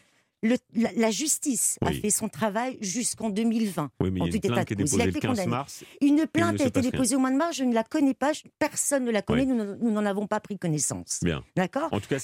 la, 0.42 1.10
justice 1.10 1.78
a 1.80 1.92
fait 1.92 2.10
son 2.10 2.28
travail 2.28 2.78
jusqu'en 2.80 3.30
2020. 3.30 3.90
Oui, 4.00 4.10
mais 4.10 4.20
il 4.20 4.26
y 4.26 4.30
a 4.30 4.34
une 4.34 4.40
plainte 4.40 4.66
qui 4.66 4.72
est 4.72 4.76
déposée 4.76 5.06
le 5.06 5.12
15 5.12 5.46
mars. 5.46 5.84
Une 6.00 6.26
plainte 6.26 6.60
a 6.60 6.66
été 6.66 6.80
déposée 6.80 7.16
au 7.16 7.18
mois 7.18 7.30
de 7.30 7.36
mars, 7.36 7.56
je 7.56 7.64
ne 7.64 7.74
la 7.74 7.84
connais 7.84 8.14
pas, 8.14 8.32
personne 8.58 9.04
ne 9.04 9.10
la 9.10 9.22
connaît, 9.22 9.46
nous 9.46 9.90
n'en 9.90 10.04
avons 10.04 10.26
pas 10.26 10.40
pris 10.40 10.58
connaissance. 10.58 11.20
Bien. 11.22 11.44
D'accord? 11.56 11.88
En, 11.92 12.00
tout 12.00 12.08
cas, 12.08 12.18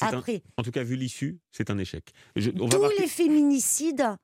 en 0.57 0.63
tout 0.63 0.71
cas, 0.71 0.83
vu 0.83 0.97
l'issue, 0.97 1.39
c'est 1.51 1.71
un 1.71 1.79
échec. 1.79 2.13
tous 2.35 2.91
les 2.99 3.09
féminicides 3.09 4.17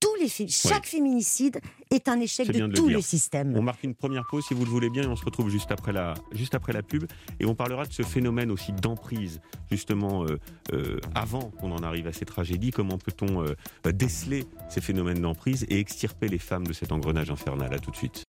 tous 0.00 0.14
les 0.20 0.28
chaque 0.48 0.86
féminicide 0.86 1.60
est 1.90 2.08
un 2.08 2.20
échec 2.20 2.50
de, 2.50 2.66
tout 2.66 2.88
le, 2.88 3.00
système. 3.00 3.54
On 3.56 3.62
marque 3.62 3.82
une 3.82 3.94
première 3.94 4.24
pause 4.28 4.44
si 4.46 4.54
vous 4.54 4.64
le 4.64 4.70
voulez 4.70 4.90
bien 4.90 5.02
et 5.04 5.06
on 5.06 5.16
se 5.16 5.24
retrouve 5.24 5.48
juste 5.48 5.70
après 5.72 5.92
la, 5.92 6.14
juste 6.32 6.54
après 6.54 6.72
la 6.72 6.82
pub 6.82 7.04
et 7.40 7.46
on 7.46 7.54
parlera 7.54 7.86
de 7.86 7.92
ce 7.92 8.02
phénomène 8.02 8.50
aussi 8.50 8.72
d'emprise 8.72 9.40
justement 9.70 10.24
euh, 10.24 10.38
euh, 10.72 11.00
avant 11.14 11.50
qu'on 11.60 11.72
en 11.72 11.82
arrive 11.82 12.06
à 12.06 12.12
ces 12.12 12.24
tragédies. 12.24 12.70
Comment 12.70 12.98
peut-on 12.98 13.42
euh, 13.42 13.54
déceler 13.92 14.44
ces 14.68 14.80
phénomènes 14.80 15.20
d'emprise 15.20 15.66
et 15.68 15.78
extirper 15.78 16.28
les 16.28 16.38
femmes 16.38 16.66
de 16.66 16.72
cet 16.72 16.92
engrenage 16.92 17.30
infernal? 17.30 17.72
À 17.72 17.78
tout 17.78 17.90
de 17.90 17.96
suite. 17.96 18.24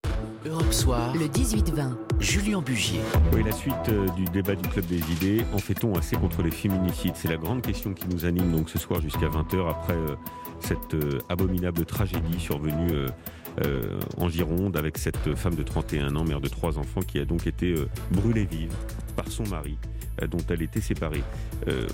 Europe 0.46 0.72
Soir, 0.72 1.16
le 1.16 1.26
18-20, 1.28 1.96
Julien 2.20 2.62
Bugier. 2.62 3.00
Oui, 3.34 3.44
la 3.44 3.52
suite 3.52 3.76
du 4.16 4.26
débat 4.26 4.56
du 4.56 4.68
Club 4.70 4.86
des 4.86 5.02
idées. 5.12 5.44
En 5.54 5.58
fait-on 5.58 5.94
assez 5.96 6.16
contre 6.16 6.42
les 6.42 6.52
féminicides? 6.52 7.16
C'est 7.16 7.28
la 7.28 7.38
grande 7.38 7.62
question 7.62 7.94
qui 7.94 8.08
nous 8.08 8.26
anime 8.26 8.52
donc 8.52 8.70
ce 8.70 8.80
soir 8.80 9.02
jusqu'à 9.02 9.28
20h 9.28 9.70
après 9.70 9.98
cette 10.60 10.94
euh, 10.94 11.20
abominable 11.30 11.86
tragédie 11.86 12.40
survenue 12.40 12.92
euh, 12.92 13.08
euh, 13.66 14.00
en 14.18 14.30
Gironde 14.30 14.78
avec 14.78 14.98
cette 14.98 15.36
femme 15.36 15.56
de 15.56 15.64
31 15.64 16.16
ans, 16.16 16.24
mère 16.24 16.42
de 16.42 16.48
trois 16.48 16.78
enfants, 16.78 17.02
qui 17.02 17.20
a 17.20 17.26
donc 17.26 17.48
été 17.48 17.76
brûlée 18.12 18.46
vive 18.46 18.74
par 19.16 19.28
son 19.30 19.44
mari 19.48 19.78
dont 20.30 20.44
elle 20.50 20.64
était 20.64 20.82
séparée. 20.82 21.22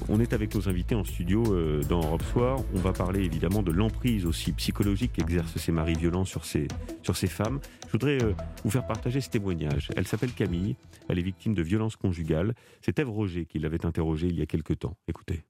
on 0.07 0.21
est 0.21 0.31
avec 0.31 0.55
nos 0.55 0.69
invités 0.69 0.95
en 0.95 1.03
studio 1.03 1.43
dans 1.89 1.99
Europe 1.99 2.23
Soir. 2.31 2.59
On 2.73 2.79
va 2.79 2.93
parler 2.93 3.21
évidemment 3.21 3.61
de 3.63 3.71
l'emprise 3.71 4.25
aussi 4.25 4.53
psychologique 4.53 5.11
qu'exercent 5.13 5.57
ces 5.57 5.73
maris 5.73 5.95
violents 5.95 6.23
sur 6.23 6.45
ces, 6.45 6.69
sur 7.01 7.17
ces 7.17 7.27
femmes. 7.27 7.59
Je 7.87 7.91
voudrais 7.91 8.19
vous 8.63 8.69
faire 8.69 8.87
partager 8.87 9.19
ce 9.19 9.29
témoignage. 9.29 9.89
Elle 9.97 10.07
s'appelle 10.07 10.31
Camille, 10.31 10.77
elle 11.09 11.19
est 11.19 11.23
victime 11.23 11.53
de 11.53 11.61
violences 11.61 11.97
conjugales. 11.97 12.55
C'est 12.81 12.97
Ève 12.99 13.09
Roger 13.09 13.45
qui 13.45 13.59
l'avait 13.59 13.85
interrogée 13.85 14.27
il 14.27 14.37
y 14.37 14.41
a 14.41 14.45
quelque 14.45 14.73
temps. 14.73 14.95
Écoutez. 15.09 15.43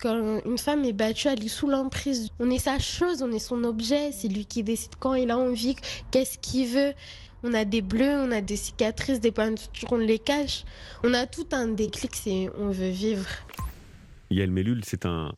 Quand 0.00 0.40
une 0.44 0.58
femme 0.58 0.84
est 0.84 0.92
battue, 0.92 1.28
elle 1.28 1.44
est 1.44 1.48
sous 1.48 1.68
l'emprise. 1.68 2.30
On 2.38 2.50
est 2.50 2.58
sa 2.58 2.78
chose, 2.78 3.22
on 3.22 3.32
est 3.32 3.38
son 3.38 3.64
objet. 3.64 4.12
C'est 4.12 4.28
lui 4.28 4.46
qui 4.46 4.62
décide 4.62 4.96
quand 4.98 5.14
il 5.14 5.30
a 5.30 5.38
envie, 5.38 5.76
qu'est-ce 6.10 6.38
qu'il 6.38 6.68
veut. 6.68 6.92
On 7.42 7.52
a 7.52 7.64
des 7.64 7.82
bleus, 7.82 8.22
on 8.26 8.30
a 8.30 8.40
des 8.40 8.56
cicatrices, 8.56 9.20
des 9.20 9.30
pointures, 9.30 9.92
on 9.92 9.98
les 9.98 10.18
cache. 10.18 10.64
On 11.02 11.12
a 11.12 11.26
tout 11.26 11.46
un 11.52 11.68
déclic, 11.68 12.14
c'est 12.14 12.50
on 12.56 12.70
veut 12.70 12.88
vivre. 12.88 13.28
Yael 14.30 14.50
Mellul, 14.50 14.82
c'est 14.84 15.04
un 15.04 15.34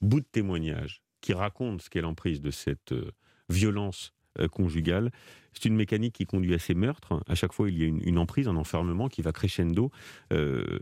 bout 0.00 0.20
de 0.20 0.26
témoignage 0.30 1.02
qui 1.20 1.32
raconte 1.32 1.82
ce 1.82 1.90
qu'est 1.90 2.00
l'emprise 2.00 2.40
de 2.40 2.50
cette 2.50 2.92
euh, 2.92 3.10
violence 3.48 4.12
euh, 4.38 4.48
conjugale. 4.48 5.10
C'est 5.52 5.66
une 5.66 5.76
mécanique 5.76 6.14
qui 6.14 6.26
conduit 6.26 6.54
à 6.54 6.58
ces 6.58 6.74
meurtres. 6.74 7.22
À 7.28 7.34
chaque 7.34 7.52
fois, 7.52 7.68
il 7.68 7.78
y 7.78 7.84
a 7.84 7.86
une, 7.86 8.18
emprise, 8.18 8.48
un 8.48 8.56
enfermement 8.56 9.08
qui 9.08 9.20
va 9.22 9.32
crescendo. 9.32 9.90
Euh, 10.32 10.78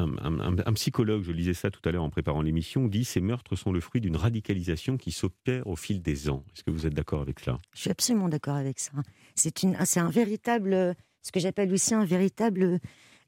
un, 0.00 0.72
psychologue, 0.74 1.22
je 1.22 1.32
lisais 1.32 1.54
ça 1.54 1.70
tout 1.70 1.80
à 1.88 1.92
l'heure 1.92 2.02
en 2.02 2.10
préparant 2.10 2.42
l'émission, 2.42 2.86
dit 2.86 3.04
ces 3.04 3.20
meurtres 3.20 3.56
sont 3.56 3.72
le 3.72 3.80
fruit 3.80 4.00
d'une 4.00 4.16
radicalisation 4.16 4.96
qui 4.96 5.12
s'opère 5.12 5.66
au 5.66 5.76
fil 5.76 6.02
des 6.02 6.28
ans. 6.28 6.44
Est-ce 6.54 6.64
que 6.64 6.70
vous 6.70 6.86
êtes 6.86 6.94
d'accord 6.94 7.20
avec 7.20 7.40
cela? 7.40 7.58
Je 7.74 7.80
suis 7.80 7.90
absolument 7.90 8.28
d'accord 8.28 8.56
avec 8.56 8.78
ça. 8.78 8.92
C'est 9.34 9.64
un 9.64 10.10
véritable, 10.10 10.94
ce 11.22 11.32
que 11.32 11.40
j'appelle 11.40 11.72
aussi 11.72 11.94
un 11.94 12.04
véritable 12.04 12.80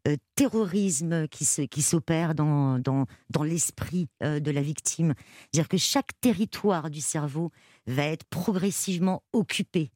euh, 0.09 0.17
terrorisme 0.35 1.29
qui 1.29 1.45
s'opère 1.45 2.31
qui 2.31 2.35
dans, 2.35 2.81
dans, 2.81 3.07
dans 3.31 3.45
l'esprit 3.45 4.09
euh, 4.25 4.41
de 4.41 4.51
la 4.51 4.61
victime. 4.61 5.15
C'est-à-dire 5.53 5.69
que 5.69 5.77
chaque 5.77 6.11
territoire 6.21 6.91
du 6.91 7.01
cerveau 7.01 7.53
va 7.87 8.05
être 8.07 8.25
progressivement 8.25 9.23
occupé 9.33 9.93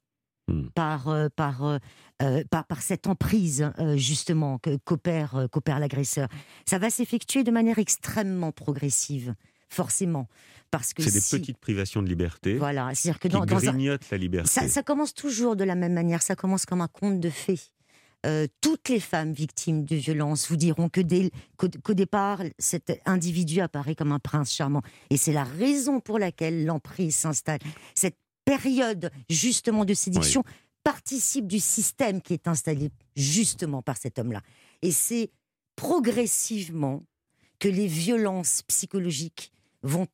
Hmm. 0.49 0.67
par, 0.73 1.09
euh, 1.09 1.27
euh, 1.39 1.79
euh, 2.21 2.43
par, 2.49 2.65
par, 2.65 2.81
cette 2.81 3.05
emprise, 3.07 3.69
justement, 3.95 4.61
qu'opère 4.85 5.47
qu'opère 5.51 5.79
l'agresseur. 5.79 6.29
Ça 6.65 6.77
va 6.77 6.89
s'effectuer 6.89 7.43
de 7.43 7.51
manière 7.51 7.79
extrêmement 7.79 8.53
progressive, 8.53 9.35
forcément. 9.67 10.29
Parce 10.71 10.93
que 10.93 11.03
c'est 11.03 11.11
des 11.11 11.39
petites 11.39 11.57
privations 11.57 12.01
de 12.01 12.07
liberté. 12.07 12.55
Voilà, 12.57 12.95
c'est-à-dire 12.95 13.19
que 13.19 13.27
dans, 13.27 13.41
qui 13.41 13.55
grignotent 13.55 14.09
la 14.09 14.17
liberté. 14.17 14.49
Ça, 14.49 14.69
ça, 14.69 14.83
commence 14.83 15.13
toujours 15.13 15.57
de 15.57 15.65
la 15.65 15.75
même 15.75 15.93
manière. 15.93 16.21
Ça 16.21 16.37
commence 16.37 16.65
comme 16.65 16.79
un 16.79 16.87
conte 16.87 17.19
de 17.19 17.29
fées. 17.29 17.59
toutes 18.61 18.87
les 18.87 19.01
femmes 19.01 19.33
victimes 19.33 19.83
de 19.83 19.95
violences 19.97 20.49
vous 20.49 20.57
diront 20.57 20.87
que 20.87 21.01
dès, 21.01 21.29
qu'au, 21.57 21.93
départ, 21.93 22.41
cet 22.57 23.01
individu 23.05 23.59
apparaît 23.59 23.95
comme 23.95 24.13
un 24.13 24.19
prince 24.19 24.53
charmant. 24.53 24.81
Et 25.09 25.17
c'est 25.17 25.33
la 25.33 25.43
raison 25.43 25.99
pour 25.99 26.19
laquelle 26.19 26.65
l'emprise 26.65 27.17
s'installe. 27.17 27.59
Cette 27.95 28.17
période 28.47 29.11
justement 29.29 29.83
de 29.83 29.93
séduction 29.93 30.43
participe 30.83 31.47
du 31.47 31.59
système 31.59 32.21
qui 32.21 32.33
est 32.33 32.47
installé 32.47 32.91
justement 33.17 33.81
par 33.81 33.97
cet 33.97 34.19
homme-là. 34.19 34.41
Et 34.81 34.93
c'est 34.93 35.31
progressivement 35.75 37.03
que 37.59 37.67
les 37.67 37.87
violences 37.87 38.61
psychologiques 38.63 39.51
vont 39.83 40.07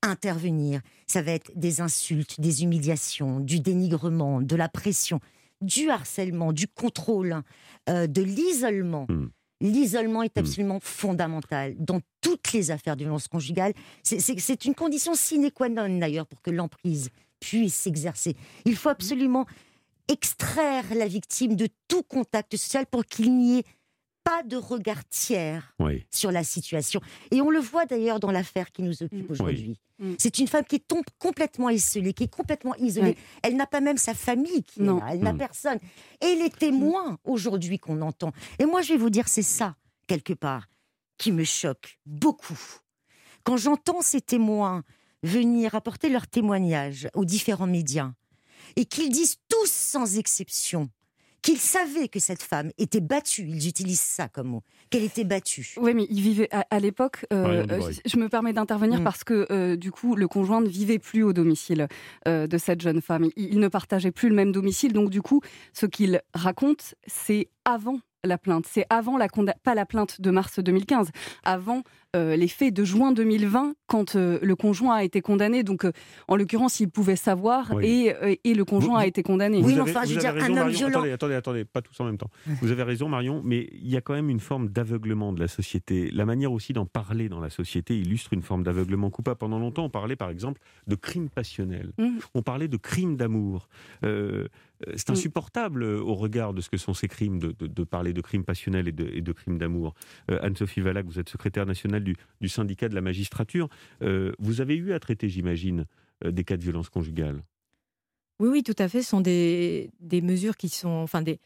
intervenir. 0.00 0.80
Ça 1.06 1.20
va 1.20 1.32
être 1.32 1.52
des 1.54 1.82
insultes, 1.82 2.40
des 2.40 2.62
humiliations, 2.62 3.40
du 3.40 3.60
dénigrement, 3.60 4.40
de 4.40 4.56
la 4.56 4.70
pression, 4.70 5.20
du 5.60 5.90
harcèlement, 5.90 6.54
du 6.54 6.66
contrôle, 6.66 7.42
euh, 7.90 8.06
de 8.06 8.22
l'isolement. 8.22 9.04
Hmm. 9.10 9.28
L'isolement 9.60 10.22
est 10.22 10.36
hmm. 10.36 10.40
absolument 10.40 10.80
fondamental 10.80 11.74
dans 11.78 12.00
toutes 12.22 12.54
les 12.54 12.70
affaires 12.70 12.96
de 12.96 13.04
violence 13.04 13.28
conjugale. 13.28 13.74
C'est 14.02 14.64
une 14.64 14.74
condition 14.74 15.14
sine 15.14 15.50
qua 15.50 15.68
non 15.68 15.98
d'ailleurs 15.98 16.26
pour 16.26 16.40
que 16.40 16.50
l'emprise 16.50 17.10
puisse 17.44 17.74
s'exercer. 17.74 18.36
Il 18.64 18.76
faut 18.76 18.88
absolument 18.88 19.46
extraire 20.08 20.84
la 20.94 21.06
victime 21.06 21.56
de 21.56 21.68
tout 21.88 22.02
contact 22.02 22.56
social 22.56 22.86
pour 22.86 23.04
qu'il 23.04 23.36
n'y 23.36 23.58
ait 23.58 23.64
pas 24.22 24.42
de 24.42 24.56
regard 24.56 25.06
tiers 25.08 25.74
sur 26.10 26.32
la 26.32 26.44
situation. 26.44 27.00
Et 27.30 27.42
on 27.42 27.50
le 27.50 27.58
voit 27.58 27.84
d'ailleurs 27.84 28.20
dans 28.20 28.30
l'affaire 28.30 28.72
qui 28.72 28.82
nous 28.82 29.02
occupe 29.02 29.28
mm. 29.28 29.32
aujourd'hui. 29.32 29.80
Mm. 29.98 30.14
C'est 30.18 30.38
une 30.38 30.48
femme 30.48 30.64
qui 30.64 30.80
tombe 30.80 31.04
complètement 31.18 31.68
isolée, 31.68 32.14
qui 32.14 32.24
est 32.24 32.34
complètement 32.34 32.74
isolée. 32.76 33.16
Elle 33.42 33.56
n'a 33.56 33.66
pas 33.66 33.80
même 33.80 33.98
sa 33.98 34.14
famille 34.14 34.62
qui 34.62 34.80
est 34.80 34.84
là, 34.84 35.00
elle 35.10 35.20
n'a 35.20 35.34
mm. 35.34 35.38
personne. 35.38 35.78
Et 36.22 36.36
les 36.36 36.50
témoins 36.50 37.18
aujourd'hui 37.24 37.78
qu'on 37.78 38.00
entend. 38.00 38.32
Et 38.58 38.64
moi, 38.64 38.80
je 38.80 38.94
vais 38.94 38.98
vous 38.98 39.10
dire, 39.10 39.28
c'est 39.28 39.42
ça, 39.42 39.76
quelque 40.06 40.32
part, 40.32 40.68
qui 41.18 41.30
me 41.30 41.44
choque 41.44 41.98
beaucoup. 42.06 42.58
Quand 43.44 43.58
j'entends 43.58 44.00
ces 44.00 44.22
témoins 44.22 44.84
venir 45.24 45.74
apporter 45.74 46.08
leur 46.08 46.28
témoignage 46.28 47.08
aux 47.14 47.24
différents 47.24 47.66
médias 47.66 48.12
et 48.76 48.84
qu'ils 48.84 49.10
disent 49.10 49.38
tous 49.48 49.70
sans 49.70 50.18
exception 50.18 50.90
qu'ils 51.44 51.58
savaient 51.58 52.08
que 52.08 52.20
cette 52.20 52.42
femme 52.42 52.70
était 52.78 53.02
battue, 53.02 53.46
ils 53.46 53.68
utilisent 53.68 54.00
ça 54.00 54.28
comme 54.28 54.48
mot, 54.48 54.62
qu'elle 54.88 55.04
était 55.04 55.24
battue. 55.24 55.74
Oui, 55.76 55.92
mais 55.92 56.06
ils 56.08 56.22
vivaient 56.22 56.48
à, 56.50 56.80
l'époque. 56.80 57.26
Euh, 57.34 57.66
euh, 57.70 57.92
je 58.06 58.16
me 58.16 58.30
permets 58.30 58.54
d'intervenir 58.54 59.00
mm. 59.00 59.04
parce 59.04 59.24
que 59.24 59.46
euh, 59.50 59.76
du 59.76 59.92
coup, 59.92 60.16
le 60.16 60.26
conjoint 60.26 60.62
ne 60.62 60.68
vivait 60.68 60.98
plus 60.98 61.22
au 61.22 61.34
domicile 61.34 61.86
de 62.24 62.58
cette 62.58 62.80
jeune 62.80 63.02
femme. 63.02 63.26
Il, 63.36 63.52
il, 63.52 63.60
ne 63.60 63.68
partageait 63.68 64.10
plus 64.10 64.30
le 64.30 64.34
même 64.34 64.52
domicile, 64.52 64.94
donc 64.94 65.10
du 65.10 65.20
coup, 65.20 65.42
ce 65.74 65.84
qu'il 65.84 66.22
raconte, 66.32 66.94
c'est 67.06 67.48
avant 67.66 68.00
la 68.24 68.38
plainte. 68.38 68.64
C'est 68.66 68.86
avant 68.88 69.18
la 69.18 69.28
pas 69.62 69.74
la 69.74 69.84
plainte 69.84 70.22
de 70.22 70.30
mars 70.30 70.58
2015, 70.58 71.10
avant 71.42 71.82
euh, 72.14 72.36
les 72.36 72.48
faits 72.48 72.72
de 72.72 72.84
juin 72.84 73.12
2020, 73.12 73.74
quand 73.86 74.16
euh, 74.16 74.38
le 74.42 74.56
conjoint 74.56 74.96
a 74.96 75.04
été 75.04 75.20
condamné. 75.20 75.62
Donc, 75.62 75.84
euh, 75.84 75.92
en 76.28 76.36
l'occurrence, 76.36 76.80
il 76.80 76.88
pouvait 76.88 77.16
savoir 77.16 77.72
et, 77.82 78.14
et, 78.44 78.54
le 78.54 78.64
conjoint 78.64 78.98
a 78.98 79.06
été 79.06 79.22
condamné. 79.22 79.60
oui, 79.62 79.74
mais 79.74 79.80
enfin, 79.80 80.04
je 80.04 80.14
veux 80.14 80.20
dire, 80.20 80.34
un 80.36 80.56
homme 80.56 80.68
violent. 80.68 80.98
Attendez, 81.00 81.12
attendez, 81.12 81.34
attendez, 81.34 81.64
pas 81.64 81.82
tous 81.82 81.98
en 82.00 82.04
même 82.04 82.18
temps. 82.18 82.30
Vous 82.62 82.70
avez 82.70 82.82
raison, 82.82 83.08
Marion, 83.08 83.42
mais 83.44 83.68
il 83.72 83.88
y 83.88 83.96
a 83.96 84.00
quand 84.00 84.14
même 84.14 84.30
une 84.30 84.40
forme 84.40 84.68
d'aveuglement 84.68 85.32
de 85.32 85.40
la 85.40 85.48
société. 85.48 86.10
La 86.12 86.24
manière 86.24 86.52
aussi 86.52 86.72
d'en 86.72 86.86
parler 86.86 87.28
dans 87.28 87.40
la 87.40 87.50
société 87.50 87.98
illustre 87.98 88.32
une 88.32 88.42
forme 88.42 88.62
d'aveuglement 88.62 89.10
coupable. 89.10 89.38
Pendant 89.38 89.58
longtemps, 89.58 89.84
on 89.84 89.90
parlait 89.90 90.16
par 90.16 90.30
exemple 90.30 90.60
de 90.86 90.94
crimes 90.94 91.28
passionnels. 91.28 91.92
Mmh. 91.98 92.18
On 92.34 92.42
parlait 92.42 92.68
de 92.68 92.76
crimes 92.76 93.16
d'amour. 93.16 93.68
Euh, 94.86 94.92
c'est 94.96 95.10
mm. 95.10 95.12
insupportable 95.12 95.82
euh, 95.82 96.00
au 96.00 96.14
regard 96.14 96.52
de 96.52 96.60
ce 96.60 96.68
que 96.68 96.76
sont 96.76 96.94
ces 96.94 97.08
crimes, 97.08 97.38
de, 97.38 97.84
parler 97.84 98.12
de 98.12 98.20
crimes 98.20 98.44
passionnels 98.44 98.88
et 98.88 98.92
de, 98.92 99.32
crimes 99.32 99.58
d'amour. 99.58 99.94
Euh, 100.30 100.38
Anne-Sophie 100.42 100.80
Valac, 100.80 101.06
vous 101.06 101.18
êtes 101.18 101.28
secrétaire 101.28 101.66
nationale 101.66 102.04
du, 102.04 102.48
syndicat 102.48 102.88
de 102.88 102.94
la 102.94 103.00
magistrature. 103.00 103.68
vous 104.00 104.60
avez 104.60 104.76
eu 104.76 104.92
à 104.92 105.00
traiter, 105.00 105.28
j'imagine, 105.28 105.86
des 106.24 106.44
cas 106.44 106.56
de 106.56 106.62
violence 106.62 106.88
conjugale? 106.88 107.42
Oui, 108.38 108.48
oui, 108.48 108.62
tout 108.62 108.74
à 108.78 108.88
fait. 108.88 109.02
Ce 109.02 109.10
sont 109.10 109.20
des, 109.20 109.90
mesures 110.22 110.56
qui 110.56 110.68
sont. 110.68 110.88
Enfin, 110.88 111.22
des, 111.22 111.40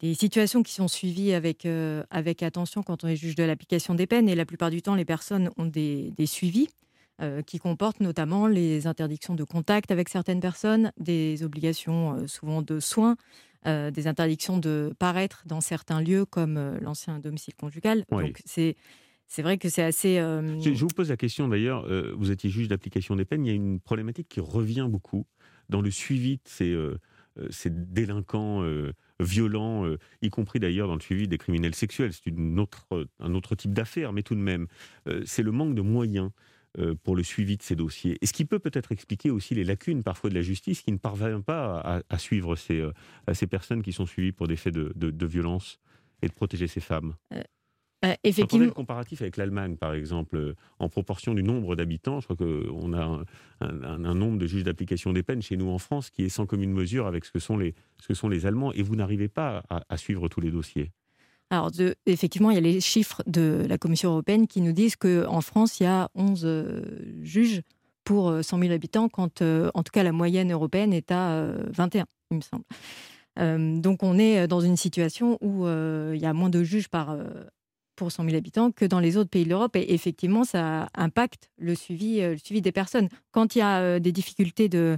des 0.00 0.14
situations 0.14 0.62
qui 0.62 0.72
sont 0.72 0.88
suivies 0.88 1.34
avec, 1.34 1.68
avec 2.10 2.42
attention 2.42 2.82
quand 2.82 3.04
on 3.04 3.08
est 3.08 3.16
juge 3.16 3.34
de 3.34 3.44
l'application 3.44 3.94
des 3.94 4.06
peines. 4.06 4.28
Et 4.28 4.34
la 4.34 4.46
plupart 4.46 4.70
du 4.70 4.82
temps, 4.82 4.94
les 4.94 5.04
personnes 5.04 5.50
ont 5.58 5.66
des, 5.66 6.10
des 6.16 6.26
suivis 6.26 6.68
qui 7.46 7.58
comportent 7.58 8.00
notamment 8.00 8.46
les 8.46 8.86
interdictions 8.86 9.34
de 9.34 9.44
contact 9.44 9.90
avec 9.90 10.08
certaines 10.08 10.40
personnes, 10.40 10.92
des 10.98 11.42
obligations 11.42 12.26
souvent 12.26 12.62
de 12.62 12.80
soins, 12.80 13.16
des 13.66 14.06
interdictions 14.06 14.56
de 14.56 14.94
paraître 14.98 15.42
dans 15.46 15.60
certains 15.60 16.00
lieux 16.00 16.24
comme 16.24 16.78
l'ancien 16.80 17.18
domicile 17.18 17.54
conjugal. 17.54 18.04
Donc 18.10 18.40
c'est 18.46 18.76
c'est 19.26 19.42
vrai 19.42 19.58
que 19.58 19.68
c'est 19.68 19.82
assez. 19.82 20.16
Je, 20.16 20.70
vous 20.70 20.88
pose 20.88 21.10
la 21.10 21.16
question 21.16 21.46
d'ailleurs. 21.48 21.86
vous 22.16 22.30
étiez 22.30 22.48
juge 22.48 22.68
d'application 22.68 23.16
des 23.16 23.24
peines. 23.24 23.44
Il 23.44 23.48
y 23.48 23.52
a 23.52 23.56
une 23.56 23.80
problématique 23.80 24.28
qui 24.28 24.40
revient 24.40 24.86
beaucoup 24.88 25.26
dans 25.68 25.82
le 25.82 25.90
suivi 25.90 26.36
de 26.36 26.42
ces, 26.46 26.74
ces 27.50 27.70
délinquants 27.70 28.62
violents, 29.22 29.86
euh, 29.86 29.98
y 30.22 30.30
compris 30.30 30.58
d'ailleurs 30.58 30.88
dans 30.88 30.94
le 30.94 31.00
suivi 31.00 31.28
des 31.28 31.38
criminels 31.38 31.74
sexuels. 31.74 32.12
C'est 32.12 32.32
autre, 32.58 32.86
un 33.18 33.34
autre 33.34 33.54
type 33.54 33.72
d'affaire, 33.72 34.12
mais 34.12 34.22
tout 34.22 34.34
de 34.34 34.40
même, 34.40 34.66
euh, 35.08 35.22
c'est 35.24 35.42
le 35.42 35.52
manque 35.52 35.74
de 35.74 35.82
moyens 35.82 36.30
euh, 36.30 36.30
pour 37.02 37.16
le 37.16 37.22
suivi 37.22 37.56
de 37.56 37.62
ces 37.62 37.74
dossiers. 37.74 38.16
Et 38.20 38.26
ce 38.26 38.32
qui 38.32 38.44
peut 38.44 38.58
peut-être 38.58 38.92
expliquer 38.92 39.30
aussi 39.30 39.54
les 39.54 39.64
lacunes 39.64 40.02
parfois 40.02 40.30
de 40.30 40.34
la 40.34 40.42
justice 40.42 40.82
qui 40.82 40.92
ne 40.92 40.98
parvient 40.98 41.40
pas 41.40 42.02
à, 42.08 42.18
suivre 42.18 42.54
ces, 42.56 42.88
ces 43.32 43.46
personnes 43.46 43.82
qui 43.82 43.92
sont 43.92 44.06
suivies 44.06 44.32
pour 44.32 44.46
des 44.46 44.56
faits 44.56 44.74
de, 44.74 44.92
de 44.94 45.26
violence 45.26 45.80
et 46.22 46.28
de 46.28 46.32
protéger 46.32 46.66
ces 46.66 46.80
femmes. 46.80 47.14
Euh, 48.04 48.14
effectivement. 48.24 48.64
le 48.64 48.70
comparatif 48.70 49.20
avec 49.20 49.36
l'Allemagne, 49.36 49.76
par 49.76 49.92
exemple, 49.92 50.36
euh, 50.36 50.54
en 50.78 50.88
proportion 50.88 51.34
du 51.34 51.42
nombre 51.42 51.76
d'habitants, 51.76 52.20
je 52.20 52.26
crois 52.26 52.36
qu'on 52.36 52.94
a 52.94 53.24
un, 53.60 54.14
nombre 54.14 54.38
de 54.38 54.46
juges 54.46 54.64
d'application 54.64 55.12
des 55.12 55.22
peines 55.22 55.42
chez 55.42 55.58
nous 55.58 55.68
en 55.68 55.78
France 55.78 56.08
qui 56.08 56.24
est 56.24 56.30
sans 56.30 56.46
commune 56.46 56.72
mesure 56.72 57.06
avec 57.06 57.26
ce 57.26 57.30
que 57.30 57.38
sont 57.38 57.58
les, 57.58 57.74
ce 58.00 58.08
que 58.08 58.14
sont 58.14 58.30
les 58.30 58.46
Allemands, 58.46 58.72
et 58.72 58.82
vous 58.82 58.96
n'arrivez 58.96 59.28
pas 59.28 59.64
à, 59.68 59.96
suivre 59.98 60.28
tous 60.28 60.40
les 60.40 60.50
dossiers. 60.50 60.92
Alors, 61.50 61.70
effectivement, 62.06 62.50
il 62.50 62.54
y 62.54 62.58
a 62.58 62.60
les 62.60 62.80
chiffres 62.80 63.22
de 63.26 63.64
la 63.68 63.76
Commission 63.76 64.10
européenne 64.10 64.46
qui 64.46 64.60
nous 64.60 64.72
disent 64.72 64.96
qu'en 64.96 65.40
France, 65.40 65.80
il 65.80 65.84
y 65.84 65.86
a 65.86 66.08
11 66.14 66.42
euh, 66.44 66.82
juges 67.22 67.62
pour 68.04 68.32
100 68.42 68.58
000 68.58 68.72
habitants, 68.72 69.08
quand 69.08 69.42
en 69.42 69.82
tout 69.82 69.92
cas 69.92 70.02
la 70.02 70.12
moyenne 70.12 70.52
européenne 70.52 70.92
est 70.92 71.12
à 71.12 71.46
21, 71.68 72.06
il 72.30 72.38
me 72.38 72.42
semble. 72.42 73.82
donc 73.82 74.02
on 74.02 74.18
est 74.18 74.48
dans 74.48 74.60
une 74.60 74.76
situation 74.76 75.38
où 75.40 75.68
il 75.68 76.18
y 76.18 76.26
a 76.26 76.32
moins 76.32 76.48
de 76.48 76.64
juges 76.64 76.88
par 76.88 77.14
pour 78.00 78.10
100 78.10 78.24
000 78.24 78.36
habitants 78.36 78.70
que 78.72 78.86
dans 78.86 78.98
les 78.98 79.18
autres 79.18 79.28
pays 79.28 79.44
de 79.44 79.50
l'Europe. 79.50 79.76
Et 79.76 79.92
effectivement, 79.92 80.44
ça 80.44 80.88
impacte 80.94 81.50
le 81.58 81.74
suivi, 81.74 82.22
euh, 82.22 82.32
le 82.32 82.38
suivi 82.38 82.62
des 82.62 82.72
personnes. 82.72 83.10
Quand 83.30 83.54
il 83.54 83.58
y 83.58 83.60
a 83.60 83.80
euh, 83.80 83.98
des 83.98 84.10
difficultés 84.10 84.70
de, 84.70 84.96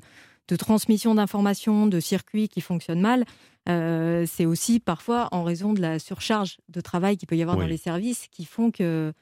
de 0.52 0.56
transmission 0.56 1.14
d'informations, 1.14 1.86
de 1.86 1.98
circuits 1.98 2.48
qui 2.48 2.60
fonctionnent 2.60 3.00
mal, 3.00 3.24
euh, 3.70 4.26
c'est 4.28 4.44
aussi 4.44 4.80
parfois 4.80 5.28
en 5.32 5.44
raison 5.44 5.72
de 5.72 5.80
la 5.80 5.98
surcharge 5.98 6.58
de 6.68 6.82
travail 6.82 7.16
qu'il 7.16 7.26
peut 7.26 7.36
y 7.36 7.42
avoir 7.42 7.56
dans 7.56 7.66
les 7.66 7.78
services 7.78 8.26
qui 8.30 8.44
font 8.44 8.70
que 8.70 9.14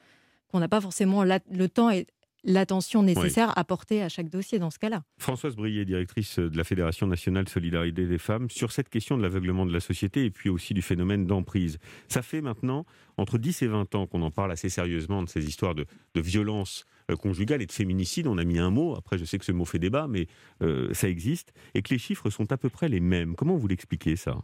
qu'on 0.49 0.59
n'a 0.59 0.67
pas 0.67 0.81
forcément 0.81 1.23
le 1.23 1.67
temps 1.69 1.89
et 1.89 2.05
l'attention 2.43 3.03
nécessaire 3.03 3.57
à 3.57 3.63
porter 3.63 4.01
à 4.01 4.09
chaque 4.09 4.29
dossier 4.29 4.59
dans 4.59 4.69
ce 4.69 4.79
cas-là. 4.79 5.03
Françoise 5.17 5.55
Brier, 5.55 5.85
directrice 5.85 6.39
de 6.39 6.57
la 6.57 6.63
Fédération 6.63 7.07
nationale 7.07 7.47
Solidarité 7.47 8.07
des 8.07 8.17
femmes, 8.17 8.49
sur 8.49 8.71
cette 8.71 8.89
question 8.89 9.17
de 9.17 9.21
l'aveuglement 9.21 9.65
de 9.65 9.73
la 9.73 9.79
société 9.79 10.25
et 10.25 10.31
puis 10.31 10.49
aussi 10.49 10.73
du 10.73 10.81
phénomène 10.81 11.25
d'emprise. 11.25 11.77
Ça 12.07 12.21
fait 12.21 12.41
maintenant 12.41 12.85
entre 13.17 13.37
10 13.37 13.61
et 13.61 13.67
20 13.67 13.95
ans 13.95 14.07
qu'on 14.07 14.21
en 14.21 14.31
parle 14.31 14.51
assez 14.51 14.69
sérieusement 14.69 15.23
de 15.23 15.29
ces 15.29 15.47
histoires 15.47 15.75
de, 15.75 15.85
de 16.15 16.21
violence 16.21 16.85
euh, 17.11 17.15
conjugale 17.15 17.61
et 17.61 17.65
de 17.65 17.71
féminicide. 17.71 18.27
On 18.27 18.37
a 18.37 18.43
mis 18.43 18.59
un 18.59 18.69
mot, 18.69 18.95
après 18.95 19.17
je 19.17 19.25
sais 19.25 19.37
que 19.37 19.45
ce 19.45 19.51
mot 19.51 19.65
fait 19.65 19.79
débat, 19.79 20.07
mais 20.07 20.27
euh, 20.61 20.93
ça 20.93 21.09
existe, 21.09 21.53
et 21.73 21.81
que 21.81 21.93
les 21.93 21.99
chiffres 21.99 22.29
sont 22.29 22.51
à 22.51 22.57
peu 22.57 22.69
près 22.69 22.89
les 22.89 22.99
mêmes. 22.99 23.35
Comment 23.35 23.55
vous 23.55 23.67
l'expliquez 23.67 24.15
ça? 24.15 24.37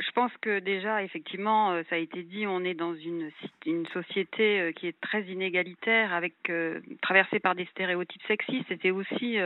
Je 0.00 0.10
pense 0.12 0.32
que 0.40 0.58
déjà, 0.58 1.02
effectivement, 1.02 1.72
euh, 1.72 1.82
ça 1.88 1.96
a 1.96 1.98
été 1.98 2.22
dit, 2.22 2.46
on 2.46 2.64
est 2.64 2.74
dans 2.74 2.94
une, 2.94 3.30
une 3.66 3.86
société 3.88 4.60
euh, 4.60 4.72
qui 4.72 4.88
est 4.88 5.00
très 5.00 5.22
inégalitaire, 5.24 6.12
avec 6.12 6.34
traversée 7.02 7.40
par 7.40 7.54
des 7.54 7.66
stéréotypes 7.66 8.22
sexistes. 8.26 8.66
C'était 8.68 8.90
aussi 8.90 9.38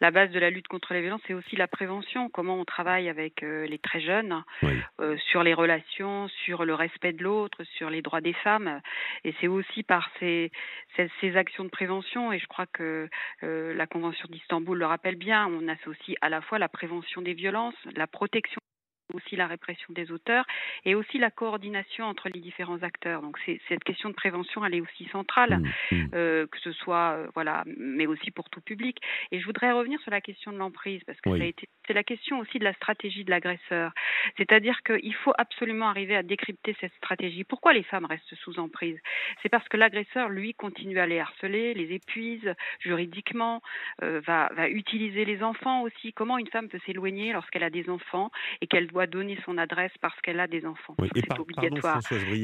la 0.00 0.10
base 0.10 0.30
de 0.30 0.38
la 0.38 0.50
lutte 0.50 0.68
contre 0.68 0.92
les 0.92 1.00
violences, 1.00 1.20
c'est 1.26 1.34
aussi 1.34 1.56
la 1.56 1.68
prévention. 1.68 2.28
Comment 2.28 2.58
on 2.58 2.64
travaille 2.64 3.08
avec 3.08 3.42
les 3.42 3.78
très 3.78 4.00
jeunes 4.00 4.42
sur 5.30 5.42
les 5.42 5.54
relations, 5.54 6.28
sur 6.44 6.64
le 6.64 6.74
respect 6.74 7.12
de 7.12 7.22
l'autre, 7.22 7.62
sur 7.76 7.90
les 7.90 8.02
droits 8.02 8.20
des 8.20 8.32
femmes. 8.32 8.80
Et 9.24 9.34
c'est 9.40 9.48
aussi 9.48 9.82
par 9.82 10.10
ces, 10.18 10.50
ces, 10.96 11.10
ces, 11.20 11.36
actions 11.36 11.64
de 11.64 11.70
prévention. 11.70 12.32
Et 12.32 12.38
je 12.38 12.46
crois 12.46 12.66
que 12.66 13.08
la 13.42 13.86
Convention 13.86 14.28
d'Istanbul 14.30 14.78
le 14.78 14.86
rappelle 14.86 15.16
bien. 15.16 15.46
On 15.46 15.68
associe 15.68 16.16
à 16.20 16.28
la 16.28 16.40
fois 16.40 16.58
la 16.58 16.68
prévention 16.68 17.22
des 17.22 17.34
violences, 17.34 17.76
la 17.94 18.06
protection 18.06 18.60
aussi 19.16 19.36
la 19.36 19.46
répression 19.46 19.92
des 19.92 20.10
auteurs 20.12 20.46
et 20.84 20.94
aussi 20.94 21.18
la 21.18 21.30
coordination 21.30 22.04
entre 22.04 22.28
les 22.28 22.40
différents 22.40 22.82
acteurs. 22.82 23.22
Donc 23.22 23.38
cette 23.68 23.84
question 23.84 24.10
de 24.10 24.14
prévention, 24.14 24.64
elle 24.64 24.74
est 24.74 24.80
aussi 24.80 25.06
centrale, 25.06 25.58
mmh, 25.58 25.96
mmh. 25.96 26.08
Euh, 26.14 26.46
que 26.46 26.58
ce 26.60 26.72
soit 26.72 27.16
euh, 27.16 27.26
voilà, 27.34 27.64
mais 27.76 28.06
aussi 28.06 28.30
pour 28.30 28.48
tout 28.50 28.60
public. 28.60 28.98
Et 29.32 29.40
je 29.40 29.46
voudrais 29.46 29.72
revenir 29.72 30.00
sur 30.00 30.10
la 30.10 30.20
question 30.20 30.52
de 30.52 30.58
l'emprise 30.58 31.02
parce 31.04 31.20
que 31.20 31.30
c'est 31.86 31.94
la 31.94 32.04
question 32.04 32.38
aussi 32.40 32.58
de 32.58 32.64
la 32.64 32.74
stratégie 32.74 33.24
de 33.24 33.30
l'agresseur. 33.30 33.92
C'est-à-dire 34.36 34.82
qu'il 34.82 35.14
faut 35.14 35.32
absolument 35.38 35.88
arriver 35.88 36.16
à 36.16 36.22
décrypter 36.22 36.76
cette 36.80 36.94
stratégie. 36.94 37.44
Pourquoi 37.44 37.72
les 37.72 37.82
femmes 37.82 38.04
restent 38.04 38.34
sous 38.36 38.58
emprise? 38.58 38.98
C'est 39.42 39.48
parce 39.48 39.68
que 39.68 39.76
l'agresseur, 39.76 40.28
lui, 40.28 40.54
continue 40.54 40.98
à 40.98 41.06
les 41.06 41.18
harceler, 41.18 41.74
les 41.74 41.94
épuise 41.94 42.54
juridiquement, 42.80 43.62
euh, 44.02 44.20
va, 44.26 44.50
va 44.54 44.68
utiliser 44.68 45.24
les 45.24 45.42
enfants 45.42 45.82
aussi. 45.82 46.12
Comment 46.12 46.38
une 46.38 46.48
femme 46.48 46.68
peut 46.68 46.80
s'éloigner 46.86 47.32
lorsqu'elle 47.32 47.62
a 47.62 47.70
des 47.70 47.88
enfants 47.88 48.30
et 48.60 48.66
qu'elle 48.66 48.88
doit 48.88 49.05
donner 49.06 49.38
son 49.44 49.58
adresse 49.58 49.92
parce 50.00 50.18
qu'elle 50.20 50.40
a 50.40 50.46
des 50.46 50.64
enfants. 50.66 50.94
c'est 50.98 51.38
obligatoire. 51.38 52.00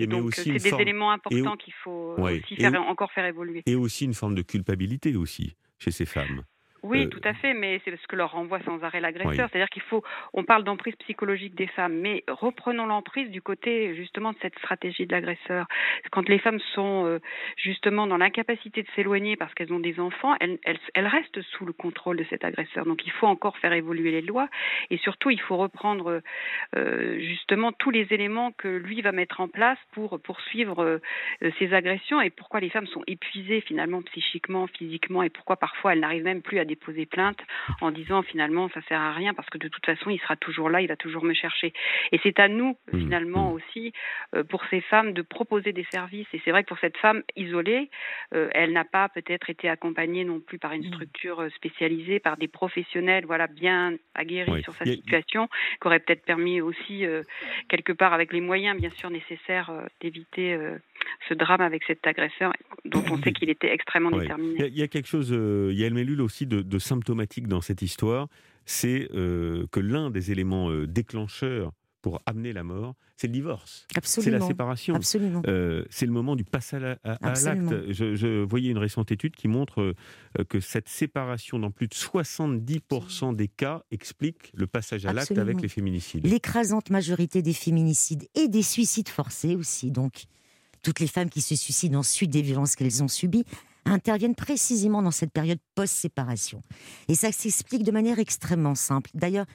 donc 0.08 0.34
c'est 0.34 0.52
des 0.52 0.74
éléments 0.74 1.12
importants 1.12 1.56
qu'il 1.56 1.74
faut 1.74 2.16
aussi 2.18 2.56
faire, 2.56 2.82
encore 2.82 3.12
faire 3.12 3.26
évoluer. 3.26 3.62
Et 3.66 3.74
aussi 3.74 4.04
une 4.04 4.14
forme 4.14 4.34
de 4.34 4.42
culpabilité 4.42 5.16
aussi 5.16 5.56
chez 5.78 5.90
ces 5.90 6.06
femmes. 6.06 6.44
Oui, 6.82 7.04
euh, 7.04 7.08
tout 7.08 7.20
à 7.22 7.32
fait, 7.32 7.54
mais 7.54 7.80
c'est 7.84 7.96
ce 7.96 8.06
que 8.08 8.16
leur 8.16 8.32
renvoie 8.32 8.60
sans 8.64 8.82
arrêt 8.82 9.00
l'agresseur. 9.00 9.48
C'est-à-dire 9.50 9.68
qu'il 9.68 9.82
faut, 9.82 10.02
on 10.32 10.42
parle 10.42 10.64
d'emprise 10.64 10.96
psychologique 10.96 11.54
des 11.54 11.68
femmes, 11.68 11.94
mais 11.94 12.24
reprenons 12.26 12.86
l'emprise 12.86 13.30
du 13.30 13.40
côté 13.40 13.94
justement 13.94 14.32
de 14.32 14.38
cette 14.42 14.58
stratégie 14.58 15.06
de 15.06 15.12
l'agresseur. 15.12 15.66
Quand 16.10 16.28
les 16.28 16.38
femmes 16.38 16.58
sont 16.74 17.06
euh, 17.06 17.20
justement 17.56 18.08
dans 18.08 18.16
l'incapacité 18.16 18.82
de 18.82 18.88
s'éloigner 18.96 19.36
parce 19.36 19.54
qu'elles 19.54 19.72
ont 19.72 19.78
des 19.78 20.00
enfants, 20.00 20.34
elles, 20.40 20.58
elles, 20.64 21.06
restent 21.06 21.40
sous 21.42 21.64
le 21.66 21.72
contrôle 21.72 22.16
de 22.16 22.24
cet 22.30 22.44
agresseur. 22.44 22.84
Donc 22.84 23.06
il 23.06 23.12
faut 23.12 23.26
encore 23.26 23.56
faire 23.58 23.72
évoluer 23.72 24.10
les 24.10 24.22
lois 24.22 24.48
et 24.90 24.96
surtout 24.98 25.30
il 25.30 25.40
faut 25.40 25.56
reprendre 25.56 26.20
euh, 26.76 27.18
justement 27.20 27.70
tous 27.72 27.90
les 27.90 28.08
éléments 28.10 28.50
que 28.52 28.68
lui 28.68 29.02
va 29.02 29.12
mettre 29.12 29.40
en 29.40 29.48
place 29.48 29.78
pour 29.92 30.20
poursuivre 30.20 31.00
ces 31.58 31.74
agressions 31.74 32.20
et 32.20 32.30
pourquoi 32.30 32.60
les 32.60 32.70
femmes 32.70 32.86
sont 32.86 33.02
épuisées 33.06 33.60
finalement 33.60 34.02
psychiquement, 34.02 34.66
physiquement 34.66 35.22
et 35.22 35.30
pourquoi 35.30 35.56
parfois 35.56 35.92
elles 35.92 36.00
n'arrivent 36.00 36.24
même 36.24 36.42
plus 36.42 36.58
à 36.58 36.64
déposer 36.74 37.06
plainte 37.06 37.38
en 37.80 37.90
disant 37.90 38.22
finalement 38.22 38.68
ça 38.74 38.80
sert 38.88 39.00
à 39.00 39.12
rien 39.12 39.34
parce 39.34 39.48
que 39.50 39.58
de 39.58 39.68
toute 39.68 39.84
façon 39.84 40.10
il 40.10 40.20
sera 40.20 40.36
toujours 40.36 40.70
là, 40.70 40.80
il 40.80 40.88
va 40.88 40.96
toujours 40.96 41.24
me 41.24 41.34
chercher. 41.34 41.72
Et 42.12 42.20
c'est 42.22 42.38
à 42.40 42.48
nous 42.48 42.76
mmh, 42.92 42.98
finalement 42.98 43.50
mmh. 43.50 43.54
aussi 43.54 43.92
euh, 44.34 44.44
pour 44.44 44.62
ces 44.70 44.80
femmes 44.80 45.12
de 45.12 45.22
proposer 45.22 45.72
des 45.72 45.86
services. 45.90 46.26
Et 46.32 46.40
c'est 46.44 46.50
vrai 46.50 46.62
que 46.62 46.68
pour 46.68 46.78
cette 46.78 46.96
femme 46.96 47.22
isolée, 47.36 47.90
euh, 48.34 48.48
elle 48.52 48.72
n'a 48.72 48.84
pas 48.84 49.08
peut-être 49.08 49.50
été 49.50 49.68
accompagnée 49.68 50.24
non 50.24 50.40
plus 50.40 50.58
par 50.58 50.72
une 50.72 50.82
mmh. 50.82 50.92
structure 50.94 51.40
euh, 51.40 51.50
spécialisée, 51.50 52.18
par 52.20 52.36
des 52.36 52.48
professionnels, 52.48 53.24
voilà 53.26 53.46
bien 53.46 53.94
aguerris 54.14 54.62
sur 54.62 54.74
sa 54.74 54.84
situation, 54.84 55.48
qui 55.80 55.86
aurait 55.86 56.00
peut-être 56.00 56.24
permis 56.24 56.60
aussi 56.60 57.04
quelque 57.68 57.92
part 57.92 58.12
avec 58.12 58.32
les 58.32 58.40
moyens 58.40 58.78
bien 58.78 58.90
sûr 58.90 59.10
nécessaires 59.10 59.70
d'éviter 60.00 60.58
ce 61.28 61.34
drame 61.34 61.60
avec 61.60 61.82
cet 61.86 62.06
agresseur 62.06 62.52
dont 62.84 63.04
on 63.10 63.22
sait 63.22 63.32
qu'il 63.32 63.50
était 63.50 63.72
extrêmement 63.72 64.10
déterminé. 64.10 64.66
Il 64.68 64.78
y, 64.78 64.82
a, 64.82 64.88
quelque 64.88 65.08
chose, 65.08 65.30
il 65.30 65.78
y 65.78 65.84
a 65.84 65.86
Elmelul 65.86 66.20
aussi 66.20 66.46
de, 66.46 66.62
de, 66.62 66.78
symptomatique 66.78 67.48
dans 67.48 67.60
cette 67.60 67.82
histoire, 67.82 68.28
c'est 68.66 69.08
euh, 69.14 69.66
que 69.70 69.80
l'un 69.80 70.10
des 70.10 70.30
éléments 70.32 70.70
euh, 70.70 70.86
déclencheurs 70.86 71.72
pour 72.00 72.20
amener 72.26 72.52
la 72.52 72.64
mort, 72.64 72.96
c'est 73.16 73.28
le 73.28 73.32
divorce. 73.32 73.86
C'est 74.02 74.32
la 74.32 74.40
séparation. 74.40 74.98
Euh, 75.46 75.84
c'est 75.88 76.06
le 76.06 76.10
moment 76.10 76.34
du 76.34 76.42
passage 76.42 76.82
à, 77.04 77.18
l'acte. 77.22 77.92
Je, 77.92 78.42
voyais 78.42 78.72
une 78.72 78.78
récente 78.78 79.12
étude 79.12 79.36
qui 79.36 79.46
montre 79.46 79.94
que 80.48 80.58
cette 80.58 80.88
séparation, 80.88 81.60
dans 81.60 81.70
plus 81.70 81.86
de 81.86 81.94
70% 81.94 83.36
des 83.36 83.46
cas, 83.46 83.84
explique 83.92 84.50
le 84.54 84.66
passage 84.66 85.06
à 85.06 85.12
l'acte 85.12 85.38
avec 85.38 85.62
les 85.62 85.68
féminicides. 85.68 86.26
L'écrasante 86.26 86.90
majorité 86.90 87.40
des 87.40 87.52
féminicides 87.52 88.28
et 88.34 88.48
des 88.48 88.62
suicides 88.62 89.08
forcés 89.08 89.54
aussi. 89.54 89.92
Donc, 89.92 90.24
toutes 90.82 91.00
les 91.00 91.06
femmes 91.06 91.30
qui 91.30 91.40
se 91.40 91.56
suicident 91.56 92.00
ensuite 92.00 92.30
des 92.30 92.42
violences 92.42 92.76
qu'elles 92.76 93.02
ont 93.02 93.08
subies 93.08 93.44
interviennent 93.84 94.34
précisément 94.34 95.02
dans 95.02 95.10
cette 95.10 95.32
période 95.32 95.58
post-séparation. 95.74 96.62
Et 97.08 97.14
ça 97.14 97.32
s'explique 97.32 97.82
de 97.82 97.90
manière 97.90 98.18
extrêmement 98.18 98.74
simple. 98.74 99.10
D'ailleurs, 99.14 99.46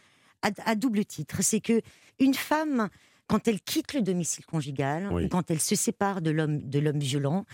à, 0.42 0.76
double 0.76 1.06
titre, 1.06 1.42
c'est 1.42 1.62
que 1.62 1.82
une 2.20 2.34
femme, 2.34 2.90
quand 3.28 3.48
elle 3.48 3.60
quitte 3.62 3.94
le 3.94 4.02
domicile 4.02 4.46
conjugal, 4.46 5.12
ou 5.12 5.28
quand 5.28 5.50
elle 5.50 5.60
se 5.60 5.76
sépare 5.76 6.22
de 6.22 6.30
l'homme 6.30 6.62
de 6.62 6.80
l'homme 6.80 7.00
violent, 7.00 7.46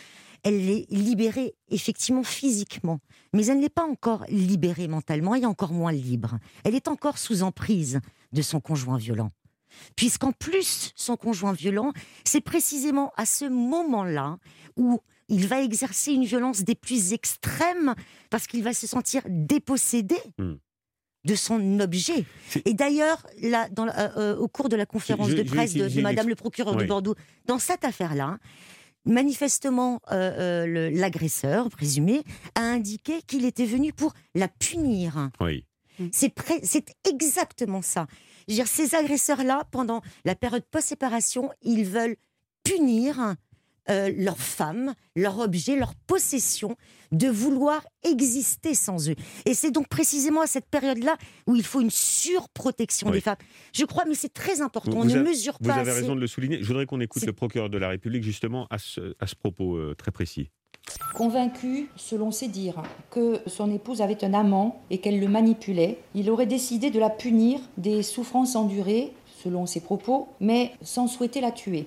elle 0.44 0.70
est 0.70 0.86
libérée 0.92 1.56
effectivement 1.70 2.24
physiquement, 2.24 3.00
mais 3.34 3.46
elle 3.46 3.60
n'est 3.60 3.70
pas 3.70 3.86
encore 3.86 4.26
libérée 4.28 4.90
mentalement 4.90 5.36
et 5.36 5.46
encore 5.46 5.72
moins 5.72 5.94
libre. 5.94 6.38
Elle 6.66 6.76
est 6.76 6.90
encore 6.90 7.18
sous 7.18 7.44
emprise 7.44 8.02
de 8.34 8.42
son 8.42 8.60
conjoint 8.60 8.98
violent. 8.98 9.32
Puisqu'en 9.96 10.32
plus, 10.32 10.92
son 10.96 11.18
conjoint 11.18 11.54
violent, 11.54 11.94
c'est 12.24 12.42
précisément 12.42 13.12
à 13.18 13.26
ce 13.26 13.46
moment-là 13.46 14.38
où 14.76 15.00
il 15.30 15.48
va 15.48 15.62
exercer 15.62 16.12
une 16.12 16.26
violence 16.26 16.64
des 16.64 16.76
plus 16.76 17.14
extrêmes 17.14 17.96
parce 18.30 18.48
qu'il 18.48 18.64
va 18.64 18.74
se 18.74 18.88
sentir 18.88 19.22
dépossédé. 19.28 20.18
Hmm. 20.38 20.56
de 21.26 21.36
son 21.36 21.80
objet. 21.80 22.26
Et 22.66 22.74
d'ailleurs, 22.74 23.26
là, 23.42 23.70
dans, 23.70 23.88
euh, 23.88 23.92
euh, 24.18 24.36
au 24.36 24.50
cours 24.50 24.68
de 24.68 24.76
la 24.76 24.86
conférence 24.86 25.30
de 25.30 25.44
presse 25.44 25.74
de, 25.74 26.02
Madame 26.02 26.28
le 26.28 26.36
procureur 26.36 26.76
de 26.76 26.84
Bordeaux, 26.84 27.16
dans 27.46 27.60
cette 27.60 27.86
affaire-là, 27.86 28.40
manifestement, 29.06 30.02
euh, 30.12 30.92
l'agresseur 30.92 31.70
présumé 31.70 32.24
a 32.56 32.62
indiqué 32.62 33.22
qu'il 33.22 33.46
était 33.46 33.66
venu 33.66 33.94
pour 33.94 34.14
la 34.36 34.50
punir. 34.50 35.30
Oui. 35.40 35.66
C'est 36.12 36.96
exactement 37.10 37.82
ça. 37.82 38.08
Je 38.48 38.54
veux 38.54 38.58
dire, 38.58 38.68
ces 38.68 38.96
agresseurs-là, 38.96 39.64
pendant 39.72 40.02
la 40.26 40.36
période 40.36 40.64
post-séparation, 40.70 41.52
ils 41.62 41.86
veulent 41.86 42.18
punir 42.64 43.36
euh, 43.90 44.14
leur 44.18 44.38
femme, 44.38 44.94
leur 45.16 45.40
objet, 45.40 45.76
leur 45.76 45.94
possession, 45.96 46.78
de 47.12 47.28
vouloir 47.28 47.86
exister 48.04 48.76
sans 48.76 49.10
eux. 49.10 49.16
Et 49.46 49.54
c'est 49.54 49.72
donc 49.72 49.90
précisément 49.90 50.40
à 50.40 50.48
cette 50.48 50.68
période-là 50.68 51.18
où 51.48 51.56
il 51.56 51.64
faut 51.64 51.82
une 51.82 51.92
surprotection 51.92 53.12
des 53.12 53.20
femmes. 53.20 53.36
Je 53.74 53.84
crois, 53.84 54.06
mais 54.06 54.16
c'est 54.16 54.34
très 54.34 54.62
important. 54.62 55.00
on 55.00 55.04
ne 55.04 55.20
mesure 55.22 55.60
pas. 55.60 55.74
Vous 55.74 55.80
avez 55.80 55.92
raison 55.92 56.16
de 56.16 56.22
le 56.22 56.28
souligner. 56.28 56.60
Je 56.62 56.68
voudrais 56.68 56.86
qu'on 56.86 57.02
écoute 57.02 57.26
le 57.26 57.34
procureur 57.34 57.70
de 57.70 57.78
la 57.78 57.90
République 57.90 58.24
justement 58.24 58.68
à 58.70 58.78
ce, 58.78 59.16
à 59.20 59.28
ce 59.28 59.36
propos 59.36 59.76
euh, 59.76 59.96
très 59.96 60.12
précis. 60.12 60.50
Convaincu, 61.14 61.90
selon 61.96 62.32
ses 62.32 62.48
dires, 62.48 62.82
que 63.12 63.40
son 63.46 63.72
épouse 63.72 64.02
avait 64.02 64.24
un 64.24 64.34
amant 64.34 64.82
et 64.90 64.98
qu'elle 64.98 65.20
le 65.20 65.28
manipulait, 65.28 66.00
il 66.16 66.30
aurait 66.32 66.48
décidé 66.48 66.90
de 66.90 67.00
la 67.00 67.12
punir 67.12 67.60
des 67.78 68.02
souffrances 68.02 68.56
endurées, 68.56 69.14
selon 69.44 69.66
ses 69.66 69.82
propos, 69.82 70.30
mais 70.40 70.72
sans 70.82 71.08
souhaiter 71.08 71.40
la 71.40 71.52
tuer. 71.52 71.86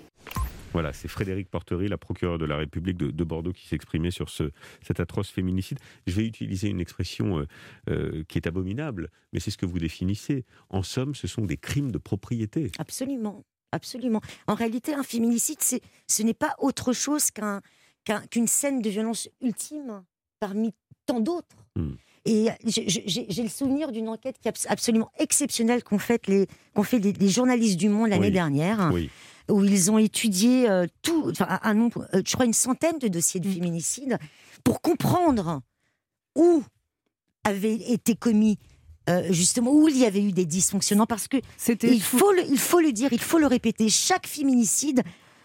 Voilà, 0.73 0.93
c'est 0.93 1.09
Frédéric 1.09 1.51
Portery, 1.51 1.89
la 1.89 1.97
procureure 1.97 2.39
de 2.39 2.45
la 2.45 2.57
République 2.57 2.99
de, 2.99 3.25
Bordeaux, 3.25 3.53
qui 3.53 3.67
s'exprimait 3.67 4.11
sur 4.11 4.29
ce, 4.29 4.51
cet 4.87 5.01
atroce 5.01 5.31
féminicide. 5.31 5.79
Je 6.07 6.15
vais 6.15 6.27
utiliser 6.27 6.69
une 6.69 6.81
expression 6.81 7.39
euh, 7.39 7.47
euh, 7.89 8.25
qui 8.29 8.39
est 8.39 8.47
abominable, 8.47 9.09
mais 9.33 9.41
c'est 9.41 9.51
ce 9.51 9.57
que 9.57 9.67
vous 9.67 9.79
définissez. 9.79 10.45
En 10.69 10.83
somme, 10.83 11.15
ce 11.15 11.27
sont 11.27 11.47
des 11.47 11.57
crimes 11.57 11.91
de 11.91 11.99
propriété. 11.99 12.71
Absolument, 12.79 13.43
absolument. 13.73 14.21
En 14.47 14.55
réalité, 14.55 14.93
un 14.93 15.03
féminicide, 15.03 15.59
ce 16.07 16.23
n'est 16.23 16.35
pas 16.35 16.55
autre 16.59 16.93
chose 16.93 17.31
qu'une 18.31 18.47
scène 18.47 18.81
de 18.81 18.91
violence 18.91 19.29
ultime 19.41 20.03
parmi 20.41 20.73
tant 21.07 21.21
d'autres. 21.21 21.57
Hmm. 21.77 21.95
Et 22.25 22.49
j'ai 22.65 23.43
le 23.43 23.49
souvenir 23.49 23.93
d'une 23.93 24.09
enquête 24.09 24.37
qui 24.41 24.49
est 24.49 24.67
absolument 24.69 25.13
exceptionnelle 25.19 25.85
qu'ont 25.85 25.99
fait 25.99 26.27
les, 26.27 26.49
fait 26.83 26.99
les, 26.99 27.29
journalistes 27.29 27.79
du 27.79 27.89
Monde 27.89 28.09
l'année 28.09 28.33
dernière. 28.33 28.91
Oui 28.93 29.11
où 29.51 29.65
ils 29.65 29.91
ont 29.91 29.99
étudié 29.99 30.69
euh, 30.69 30.87
tout, 31.03 31.31
enfin, 31.31 31.59
un 31.63 31.75
nombre, 31.75 32.09
euh, 32.15 32.23
je 32.27 32.33
crois 32.33 32.47
une 32.47 32.53
centaine 32.53 32.99
de 32.99 33.09
dossiers 33.09 33.41
de 33.41 33.49
mm. 33.49 33.53
féminicide 33.53 34.19
pour 34.65 34.81
comprendre 34.81 35.61
où 36.35 36.63
avait 37.45 37.75
été 37.75 38.17
commis 38.17 38.59
euh, 39.09 39.23
justement 39.31 39.73
où 39.73 39.89
il 39.89 39.97
y 39.97 40.05
avait 40.05 40.23
eu 40.23 40.33
des 40.33 40.47
dysfonctionnements 40.47 41.07
parce 41.07 41.29
que 41.29 41.37
il 41.85 42.03
faut 42.03 42.33
le, 42.33 42.43
il 42.51 42.59
faut 42.59 42.81
le 42.81 42.93
dire, 42.93 43.13
il 43.13 43.21
faut 43.21 43.39
le 43.39 43.47
répéter, 43.47 43.89
chaque 43.89 44.27
féminicide 44.27 45.03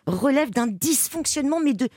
relève 0.07 0.49
d'un 0.49 0.67
dysfonctionnement 0.67 1.59
mais 1.59 1.73
de 1.73 1.87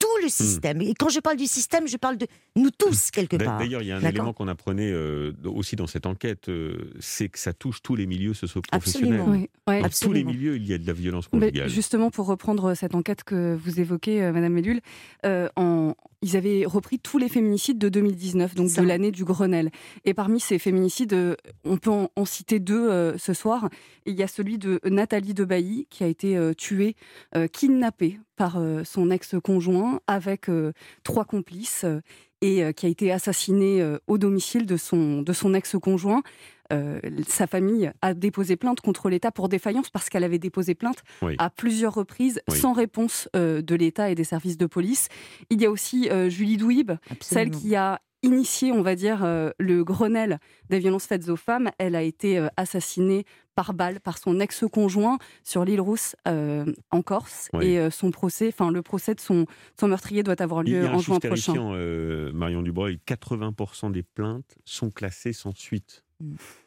tout 0.00 0.08
le 0.20 0.26
hmm. 0.26 0.30
système. 0.30 0.82
Et 0.82 0.94
quand 0.94 1.10
je 1.10 1.20
parle 1.20 1.36
du 1.36 1.46
système, 1.46 1.86
je 1.86 1.96
parle 1.96 2.16
de 2.16 2.26
nous 2.56 2.70
tous, 2.70 3.12
quelque 3.12 3.36
part. 3.36 3.58
D'ailleurs, 3.58 3.82
il 3.82 3.88
y 3.88 3.92
a 3.92 3.98
un 3.98 4.02
élément 4.02 4.32
qu'on 4.32 4.48
apprenait 4.48 4.90
euh, 4.90 5.32
aussi 5.44 5.76
dans 5.76 5.86
cette 5.86 6.06
enquête, 6.06 6.48
euh, 6.48 6.92
c'est 6.98 7.28
que 7.28 7.38
ça 7.38 7.52
touche 7.52 7.82
tous 7.82 7.94
les 7.94 8.06
milieux 8.06 8.34
socio-professionnels. 8.34 9.20
Absolument. 9.20 9.46
Dans 9.66 9.88
tous 9.88 10.12
les 10.12 10.24
milieux, 10.24 10.56
il 10.56 10.66
y 10.66 10.74
a 10.74 10.78
de 10.78 10.86
la 10.86 10.92
violence 10.92 11.28
conjugale. 11.28 11.68
justement, 11.68 12.10
pour 12.10 12.26
reprendre 12.26 12.74
cette 12.74 12.94
enquête 12.96 13.22
que 13.22 13.56
vous 13.62 13.78
évoquez, 13.78 14.22
euh, 14.22 14.32
Madame 14.32 14.54
Mellul, 14.54 14.80
en, 15.56 15.94
ils 16.22 16.36
avaient 16.36 16.64
repris 16.66 16.98
tous 16.98 17.18
les 17.18 17.28
féminicides 17.28 17.78
de 17.78 17.88
2019, 17.88 18.54
donc 18.54 18.72
de 18.74 18.82
l'année 18.82 19.10
du 19.10 19.24
Grenelle. 19.24 19.70
Et 20.04 20.14
parmi 20.14 20.40
ces 20.40 20.58
féminicides, 20.58 21.36
on 21.64 21.76
peut 21.76 21.90
en, 21.90 22.24
citer 22.24 22.60
deux 22.60 23.16
ce 23.16 23.32
soir. 23.32 23.70
Il 24.06 24.14
y 24.14 24.22
a 24.22 24.28
celui 24.28 24.58
de 24.58 24.80
Nathalie 24.84 25.34
Debailly, 25.34 25.86
qui 25.88 26.04
a 26.04 26.06
été 26.06 26.38
tuée, 26.56 26.96
kidnappée 27.52 28.20
par 28.36 28.62
son 28.84 29.10
ex-conjoint 29.10 30.00
avec 30.06 30.48
trois 31.04 31.24
complices 31.24 31.86
et 32.40 32.72
qui 32.74 32.86
a 32.86 32.88
été 32.88 33.12
assassinée 33.12 33.84
au 34.06 34.18
domicile 34.18 34.66
de 34.66 34.76
son, 34.76 35.22
de 35.22 35.32
son 35.32 35.54
ex-conjoint. 35.54 36.22
sa 37.28 37.46
famille 37.46 37.92
a 38.00 38.14
déposé 38.14 38.56
plainte 38.56 38.80
contre 38.80 39.10
l'État 39.10 39.30
pour 39.30 39.48
défaillance 39.48 39.90
parce 39.90 40.08
qu'elle 40.08 40.24
avait 40.24 40.38
déposé 40.38 40.74
plainte 40.74 41.02
à 41.38 41.50
plusieurs 41.50 41.94
reprises 41.94 42.40
sans 42.48 42.72
réponse 42.72 43.28
de 43.34 43.74
l'État 43.74 44.10
et 44.10 44.14
des 44.14 44.24
services 44.24 44.56
de 44.58 44.66
police. 44.66 45.08
Il 45.50 45.60
y 45.60 45.66
a 45.66 45.70
aussi 45.70 46.08
Julie 46.28 46.56
Douib, 46.56 46.92
celle 47.20 47.50
qui 47.50 47.76
a 47.76 48.00
initié, 48.22 48.72
on 48.72 48.82
va 48.82 48.94
dire, 48.94 49.24
le 49.58 49.82
Grenelle 49.82 50.38
des 50.68 50.78
violences 50.78 51.06
faites 51.06 51.28
aux 51.28 51.36
femmes. 51.36 51.70
Elle 51.78 51.94
a 51.94 52.02
été 52.02 52.46
assassinée 52.56 53.24
par 53.60 53.74
balle 53.74 54.00
par 54.00 54.16
son 54.16 54.40
ex-conjoint 54.40 55.18
sur 55.44 55.66
l'île 55.66 55.82
Rousse 55.82 56.16
euh, 56.26 56.64
en 56.90 57.02
Corse. 57.02 57.50
Et 57.60 57.78
euh, 57.78 57.90
son 57.90 58.10
procès, 58.10 58.48
enfin 58.48 58.70
le 58.70 58.80
procès 58.80 59.14
de 59.14 59.20
son, 59.20 59.44
son 59.78 59.88
meurtrier 59.88 60.22
doit 60.22 60.40
avoir 60.40 60.62
lieu 60.62 60.86
en 60.86 60.98
juin 60.98 61.18
prochain. 61.18 61.74
Euh, 61.74 62.32
Marion 62.32 62.62
Dubreuil, 62.62 62.98
80% 63.06 63.92
des 63.92 64.02
plaintes 64.02 64.56
sont 64.64 64.90
classées 64.90 65.34
sans 65.34 65.54
suite. 65.54 66.04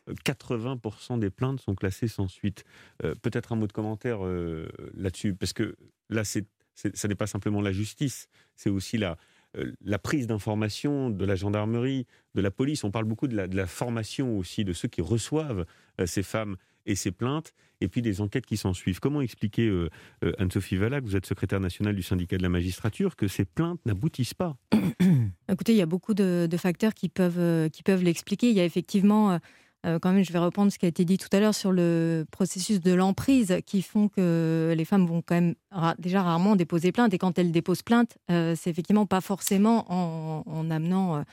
80% 0.08 1.16
mm. 1.16 1.20
des 1.20 1.32
plaintes 1.32 1.62
sont 1.62 1.74
classées 1.74 2.08
sans 2.08 2.28
suite. 2.28 2.64
Peut-être 3.00 3.54
un 3.54 3.56
mot 3.56 3.66
de 3.66 3.74
commentaire 3.74 4.20
là-dessus, 4.96 5.34
parce 5.34 5.54
que 5.54 5.76
là, 6.12 6.24
c'est, 6.24 6.46
ça 6.76 7.08
n'est 7.08 7.16
pas 7.16 7.28
simplement 7.28 7.62
la 7.62 7.72
justice, 7.72 8.28
c'est 8.56 8.70
aussi 8.70 9.00
la, 9.00 9.18
la 9.84 9.98
prise 9.98 10.28
d'information 10.28 11.10
de 11.10 11.26
la 11.26 11.34
gendarmerie, 11.34 12.06
de 12.36 12.42
la 12.42 12.52
police. 12.52 12.84
On 12.84 12.92
parle 12.92 13.06
beaucoup 13.06 13.28
de 13.28 13.36
la, 13.36 13.48
de 13.48 13.56
la 13.56 13.66
formation 13.66 14.38
aussi 14.38 14.64
de 14.64 14.74
ceux 14.74 14.88
qui 14.88 15.02
reçoivent 15.02 15.66
ces 16.06 16.24
femmes 16.24 16.56
et 16.86 16.96
ces 16.96 17.12
plaintes, 17.12 17.54
et 17.82 17.88
puis 17.88 18.02
des 18.02 18.22
enquêtes 18.22 18.46
qui 18.46 18.58
s'en 18.58 18.74
suivent. 18.74 19.00
Comment 19.00 19.22
expliquer, 19.22 19.68
euh, 19.68 19.90
euh, 20.24 20.34
Anne-Sophie 20.38 20.78
Valac, 20.78 21.04
vous 21.04 21.16
êtes 21.16 21.26
secrétaire 21.26 21.60
nationale 21.60 21.96
du 21.96 22.04
syndicat 22.04 22.38
de 22.38 22.44
la 22.44 22.50
magistrature, 22.50 23.16
que 23.16 23.28
ces 23.28 23.46
plaintes 23.46 23.80
n'aboutissent 23.86 24.34
pas? 24.34 24.58
Écoutez, 25.50 25.74
il 25.74 25.78
y 25.78 25.82
a 25.82 25.86
beaucoup 25.86 26.14
de, 26.14 26.48
facteurs 26.58 26.94
qui 26.94 27.10
peuvent, 27.10 27.40
euh, 27.40 27.70
qui 27.70 27.84
peuvent 27.84 28.04
l'expliquer. 28.04 28.50
Il 28.50 28.56
y 28.56 28.62
a 28.62 28.66
effectivement... 28.66 29.40
quand 29.84 30.12
même, 30.12 30.24
je 30.24 30.32
vais 30.32 30.40
reprendre 30.40 30.72
ce 30.72 30.80
qui 30.80 30.86
a 30.86 30.90
été 30.90 31.06
dit 31.06 31.18
tout 31.18 31.28
à 31.32 31.40
l'heure 31.40 31.56
sur 31.56 31.72
le 31.72 32.26
processus 32.32 32.80
de 32.80 32.94
l'emprise 32.94 33.58
qui 33.66 33.82
font 33.82 34.08
que 34.08 34.74
les 34.76 34.86
femmes 34.86 35.06
vont 35.06 35.22
quand 35.22 35.36
même 35.36 35.56
déjà 36.00 36.22
rarement 36.22 36.56
déposer 36.56 36.92
plainte. 36.92 37.14
Et 37.14 37.18
quand 37.18 37.38
elles 37.38 37.52
déposent 37.52 37.82
plainte, 37.82 38.18
c'est 38.30 38.68
effectivement 38.68 39.06
pas 39.06 39.22
forcément 39.22 39.86
en, 39.92 40.44
en 40.46 40.72
amenant 40.72 41.24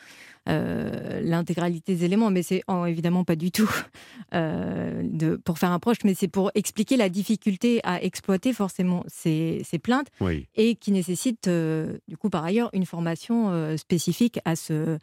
euh, 0.49 1.21
l'intégralité 1.23 1.95
des 1.95 2.05
éléments, 2.05 2.31
mais 2.31 2.43
c'est 2.43 2.63
évidemment 2.89 3.25
pas 3.25 3.37
du 3.37 3.53
tout 3.53 3.71
euh, 4.35 5.03
de, 5.05 5.37
pour 5.37 5.59
faire 5.59 5.71
un 5.71 5.79
proche, 5.79 5.99
mais 6.03 6.15
c'est 6.15 6.29
pour 6.29 6.51
expliquer 6.55 6.97
la 6.97 7.11
difficulté 7.11 7.81
à 7.85 8.03
exploiter 8.03 8.55
forcément 8.55 9.05
ces, 9.07 9.63
plaintes 9.83 10.09
et 10.57 10.77
qui 10.77 10.93
nécessite 10.93 11.47
euh, 11.47 11.99
du 12.09 12.17
coup 12.17 12.31
par 12.31 12.45
ailleurs 12.45 12.71
une 12.73 12.87
formation 12.87 13.77
spécifique 13.77 14.41
à 14.45 14.57
ce 14.57 14.99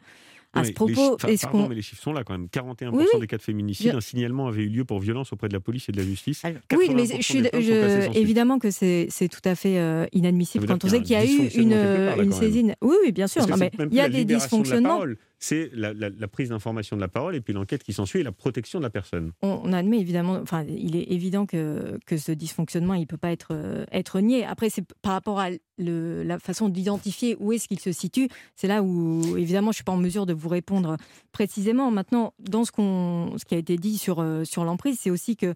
à 0.52 0.64
ce 0.64 0.72
propos. 0.72 1.16
Les, 1.26 1.36
pardon, 1.36 1.68
mais 1.68 1.74
les 1.74 1.82
chiffres 1.82 2.02
sont 2.02 2.12
là 2.12 2.24
quand 2.24 2.32
même. 2.32 2.46
41% 2.46 3.20
des 3.20 3.26
cas 3.26 3.36
de 3.36 3.42
féminicide, 3.42 3.94
un 3.94 4.00
signalement 4.00 4.48
avait 4.48 4.62
eu 4.62 4.68
lieu 4.68 4.84
pour 4.84 5.00
violence 5.00 5.32
auprès 5.32 5.48
de 5.48 5.54
la 5.54 5.60
police 5.60 5.88
et 5.88 5.92
de 5.92 5.98
la 5.98 6.04
justice. 6.04 6.42
oui, 6.76 6.90
mais 6.94 7.06
je 7.06 7.22
suis, 7.22 7.42
évidemment 8.14 8.58
que 8.58 8.70
c'est 8.70 9.28
tout 9.30 9.46
à 9.46 9.54
fait 9.54 9.78
euh, 9.78 10.06
inadmissible 10.12 10.66
quand 10.66 10.84
on 10.84 10.88
sait 10.88 11.02
qu'il 11.02 11.12
y 11.12 11.16
a 11.16 11.24
eu 11.24 11.48
une, 11.54 11.72
une 11.72 12.32
saisine. 12.32 12.74
Oui, 12.82 12.96
oui, 13.04 13.12
bien 13.12 13.26
sûr. 13.26 13.46
Non, 13.46 13.56
mais 13.56 13.70
il 13.90 13.96
y 13.96 14.00
a 14.00 14.08
des 14.08 14.24
dysfonctionnements 14.24 15.02
c'est 15.38 15.70
la, 15.72 16.28
prise 16.28 16.48
d'information 16.48 16.96
de 16.96 17.00
la 17.00 17.08
parole 17.08 17.36
et 17.36 17.40
puis 17.40 17.52
l'enquête 17.52 17.82
qui 17.82 17.92
s'ensuit 17.92 18.20
et 18.20 18.22
la 18.22 18.32
protection 18.32 18.80
de 18.80 18.84
la 18.84 18.90
personne. 18.90 19.32
On, 19.42 19.72
admet 19.72 20.00
évidemment, 20.00 20.38
enfin, 20.42 20.64
il 20.68 20.96
est 20.96 21.12
évident 21.12 21.46
que, 21.46 21.98
ce 22.16 22.32
dysfonctionnement, 22.32 22.94
il 22.94 23.02
ne 23.02 23.06
peut 23.06 23.16
pas 23.16 23.30
être, 23.30 23.52
euh, 23.52 23.84
être 23.92 24.20
nié. 24.20 24.44
Après, 24.44 24.70
c'est 24.70 24.84
par 25.02 25.12
rapport 25.12 25.38
à 25.38 25.50
la 25.78 26.38
façon 26.38 26.68
d'identifier 26.68 27.36
où 27.38 27.52
est-ce 27.52 27.68
qu'il 27.68 27.78
se 27.78 27.92
situe, 27.92 28.28
c'est 28.56 28.66
là 28.66 28.82
où, 28.82 29.36
évidemment, 29.36 29.66
je 29.66 29.70
ne 29.70 29.74
suis 29.74 29.84
pas 29.84 29.92
en 29.92 29.96
mesure 29.96 30.26
de 30.26 30.32
vous 30.32 30.48
répondre 30.48 30.96
précisément. 31.30 31.90
Maintenant, 31.90 32.34
dans 32.40 32.64
ce, 32.64 32.72
ce 32.72 33.44
qui 33.44 33.54
a 33.54 33.58
été 33.58 33.76
dit 33.76 33.96
sur, 33.96 34.20
euh, 34.20 34.44
sur 34.44 34.64
l'emprise, 34.64 34.98
c'est 35.00 35.10
aussi 35.10 35.36
que 35.36 35.54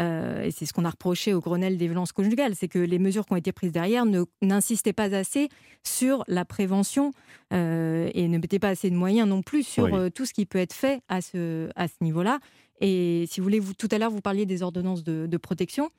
euh, 0.00 0.42
et 0.42 0.50
c'est 0.50 0.66
ce 0.66 0.72
qu'on 0.72 0.84
a 0.84 0.90
reproché 0.90 1.34
au 1.34 1.40
Grenelle 1.40 1.76
des 1.76 1.86
violences 1.86 2.12
conjugales, 2.12 2.54
c'est 2.54 2.68
que 2.68 2.78
les 2.78 2.98
mesures 2.98 3.26
qui 3.26 3.32
ont 3.32 3.36
été 3.36 3.52
prises 3.52 3.72
derrière 3.72 4.04
n'insistaient 4.40 4.92
pas 4.92 5.14
assez 5.14 5.48
sur 5.82 6.24
la 6.28 6.44
prévention 6.44 7.12
euh, 7.52 8.10
et 8.14 8.28
ne 8.28 8.38
mettaient 8.38 8.58
pas 8.58 8.68
assez 8.70 8.90
de 8.90 8.96
moyens 8.96 9.28
non 9.28 9.42
plus 9.42 9.64
sur 9.64 9.94
euh, 9.94 10.08
tout 10.08 10.24
ce 10.24 10.32
qui 10.32 10.46
peut 10.46 10.58
être 10.58 10.72
fait 10.72 11.02
à 11.08 11.20
ce, 11.20 11.68
à 11.76 11.88
ce 11.88 11.94
niveau-là. 12.00 12.38
Et 12.80 13.26
si 13.28 13.38
vous 13.38 13.44
voulez, 13.44 13.60
vous, 13.60 13.74
tout 13.74 13.88
à 13.92 13.98
l'heure, 13.98 14.10
vous 14.10 14.22
parliez 14.22 14.44
des 14.44 14.62
ordonnances 14.62 15.04
de, 15.04 15.36
protection. 15.36 15.90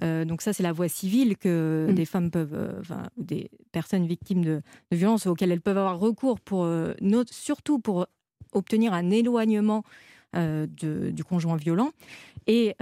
donc 0.00 0.40
ça, 0.40 0.52
c'est 0.52 0.62
la 0.62 0.70
voie 0.70 0.88
civile 0.88 1.36
que 1.36 1.88
mm. 1.90 1.94
des 1.94 2.04
femmes 2.04 2.30
peuvent, 2.30 2.76
enfin, 2.78 3.02
des 3.16 3.50
personnes 3.72 4.06
victimes 4.06 4.44
de, 4.44 4.62
de 4.92 4.96
violences 4.96 5.26
auxquelles 5.26 5.50
elles 5.50 5.60
peuvent 5.60 5.78
avoir 5.78 5.98
recours 5.98 6.38
pour, 6.38 6.68
surtout 7.32 7.80
pour 7.80 8.06
obtenir 8.52 8.92
un 8.92 9.10
éloignement 9.10 9.82
du 10.34 11.24
conjoint 11.24 11.56
violent. 11.56 11.90
Et 12.46 12.74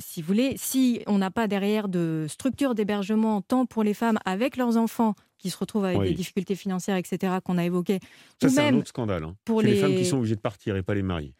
si 0.00 0.22
vous 0.22 0.26
voulez, 0.26 0.54
si 0.56 1.02
on 1.06 1.18
n'a 1.18 1.30
pas 1.30 1.46
derrière 1.46 1.88
de 1.88 2.26
structure 2.28 2.74
d'hébergement 2.74 3.40
tant 3.40 3.66
pour 3.66 3.82
les 3.82 3.94
femmes 3.94 4.18
avec 4.24 4.56
leurs 4.56 4.76
enfants 4.76 5.14
qui 5.38 5.50
se 5.50 5.58
retrouvent 5.58 5.84
avec 5.84 6.00
des 6.00 6.14
difficultés 6.14 6.54
financières, 6.54 6.96
etc., 6.96 7.34
qu'on 7.44 7.58
a 7.58 7.64
évoquées. 7.64 8.00
Ça, 8.40 8.48
c'est 8.48 8.62
un 8.62 8.74
autre 8.76 8.88
scandale. 8.88 9.24
Hein. 9.24 9.36
Pour 9.44 9.60
les... 9.60 9.72
les 9.72 9.80
femmes 9.80 9.94
qui 9.94 10.06
sont 10.06 10.16
obligées 10.16 10.36
de 10.36 10.40
partir 10.40 10.74
et 10.76 10.82
pas 10.82 10.94
les 10.94 11.02
maris. 11.02 11.34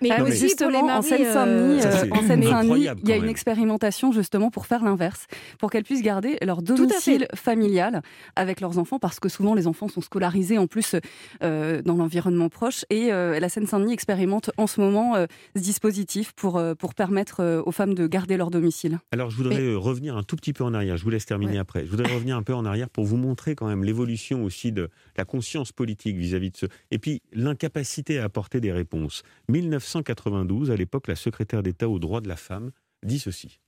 Mais, 0.00 0.10
ah 0.10 0.24
justement, 0.30 0.86
en 0.86 1.02
Seine-Saint-Denis, 1.02 1.84
euh, 1.84 2.90
euh, 2.90 2.94
il 3.02 3.08
y 3.08 3.12
a 3.12 3.16
une 3.16 3.28
expérimentation 3.28 4.12
justement 4.12 4.50
pour 4.50 4.66
faire 4.66 4.84
l'inverse, 4.84 5.26
pour 5.58 5.70
qu'elles 5.70 5.84
puissent 5.84 6.02
garder 6.02 6.38
leur 6.42 6.62
domicile 6.62 7.26
familial 7.34 8.02
avec 8.36 8.60
leurs 8.60 8.78
enfants, 8.78 8.98
parce 8.98 9.20
que 9.20 9.28
souvent 9.28 9.54
les 9.54 9.66
enfants 9.66 9.88
sont 9.88 10.00
scolarisés 10.00 10.58
en 10.58 10.66
plus 10.66 10.94
euh, 11.42 11.82
dans 11.82 11.96
l'environnement 11.96 12.48
proche. 12.48 12.84
Et 12.90 13.08
la 13.08 13.48
Seine-Saint-Denis 13.48 13.92
expérimente 13.92 14.50
en 14.56 14.66
ce 14.66 14.80
moment 14.80 15.14
ce 15.56 15.60
dispositif 15.60 16.32
pour, 16.32 16.62
pour 16.78 16.94
permettre 16.94 17.62
aux 17.64 17.72
femmes 17.72 17.94
de 17.94 18.06
garder 18.06 18.36
leur 18.36 18.50
domicile. 18.50 18.98
Alors 19.12 19.30
je 19.30 19.36
voudrais 19.36 19.74
revenir 19.74 20.16
un 20.16 20.22
tout 20.22 20.36
petit 20.36 20.52
peu 20.52 20.64
en 20.64 20.74
arrière, 20.74 20.96
je 20.96 21.04
vous 21.04 21.10
laisse 21.10 21.26
terminer 21.26 21.58
après. 21.58 21.84
Je 21.84 21.90
voudrais 21.90 22.12
revenir 22.12 22.36
un 22.36 22.42
peu 22.42 22.54
en 22.54 22.64
arrière 22.64 22.90
pour 22.90 23.04
vous 23.04 23.16
montrer 23.16 23.54
quand 23.54 23.66
même 23.66 23.84
l'évolution 23.84 24.44
aussi 24.44 24.72
de 24.72 24.90
la 25.16 25.24
conscience 25.24 25.72
politique 25.72 26.16
vis-à-vis 26.16 26.48
-vis 26.48 26.52
de 26.52 26.56
ce... 26.56 26.66
Et 26.90 26.98
puis 26.98 27.22
l'incapacité 27.32 28.18
à 28.18 28.24
apporter 28.24 28.60
des 28.60 28.72
réponses. 28.72 29.22
19 29.48 29.87
1992, 29.88 30.70
à 30.70 30.76
l'époque, 30.76 31.08
la 31.08 31.16
secrétaire 31.16 31.62
d'État 31.62 31.88
aux 31.88 31.98
droits 31.98 32.20
de 32.20 32.28
la 32.28 32.36
femme 32.36 32.70
dit 33.02 33.18
ceci. 33.18 33.60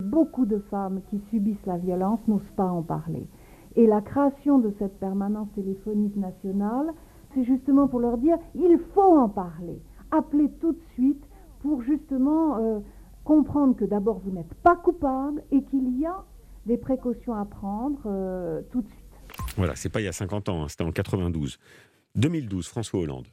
Beaucoup 0.00 0.46
de 0.46 0.58
femmes 0.70 1.00
qui 1.10 1.20
subissent 1.30 1.66
la 1.66 1.78
violence 1.78 2.20
n'osent 2.28 2.52
pas 2.56 2.66
en 2.66 2.82
parler. 2.82 3.26
Et 3.74 3.86
la 3.86 4.00
création 4.00 4.58
de 4.58 4.72
cette 4.78 4.98
permanence 5.00 5.48
téléphonique 5.54 6.16
nationale, 6.16 6.92
c'est 7.34 7.44
justement 7.44 7.88
pour 7.88 8.00
leur 8.00 8.16
dire, 8.18 8.36
il 8.54 8.78
faut 8.94 9.18
en 9.18 9.28
parler. 9.28 9.80
Appelez 10.10 10.50
tout 10.60 10.72
de 10.72 10.80
suite 10.94 11.22
pour 11.60 11.82
justement 11.82 12.58
euh, 12.58 12.78
comprendre 13.24 13.74
que 13.74 13.84
d'abord 13.84 14.20
vous 14.20 14.30
n'êtes 14.30 14.54
pas 14.62 14.76
coupable 14.76 15.42
et 15.50 15.64
qu'il 15.64 15.98
y 15.98 16.06
a 16.06 16.24
des 16.66 16.76
précautions 16.76 17.34
à 17.34 17.44
prendre 17.44 18.00
euh, 18.06 18.62
tout 18.70 18.82
de 18.82 18.88
suite. 18.88 19.02
Voilà, 19.56 19.74
c'est 19.74 19.88
pas 19.88 20.00
il 20.00 20.04
y 20.04 20.08
a 20.08 20.12
50 20.12 20.48
ans, 20.48 20.62
hein, 20.62 20.68
c'était 20.68 20.84
en 20.84 20.92
92. 20.92 21.58
2012, 22.14 22.68
François 22.68 23.00
Hollande. 23.00 23.26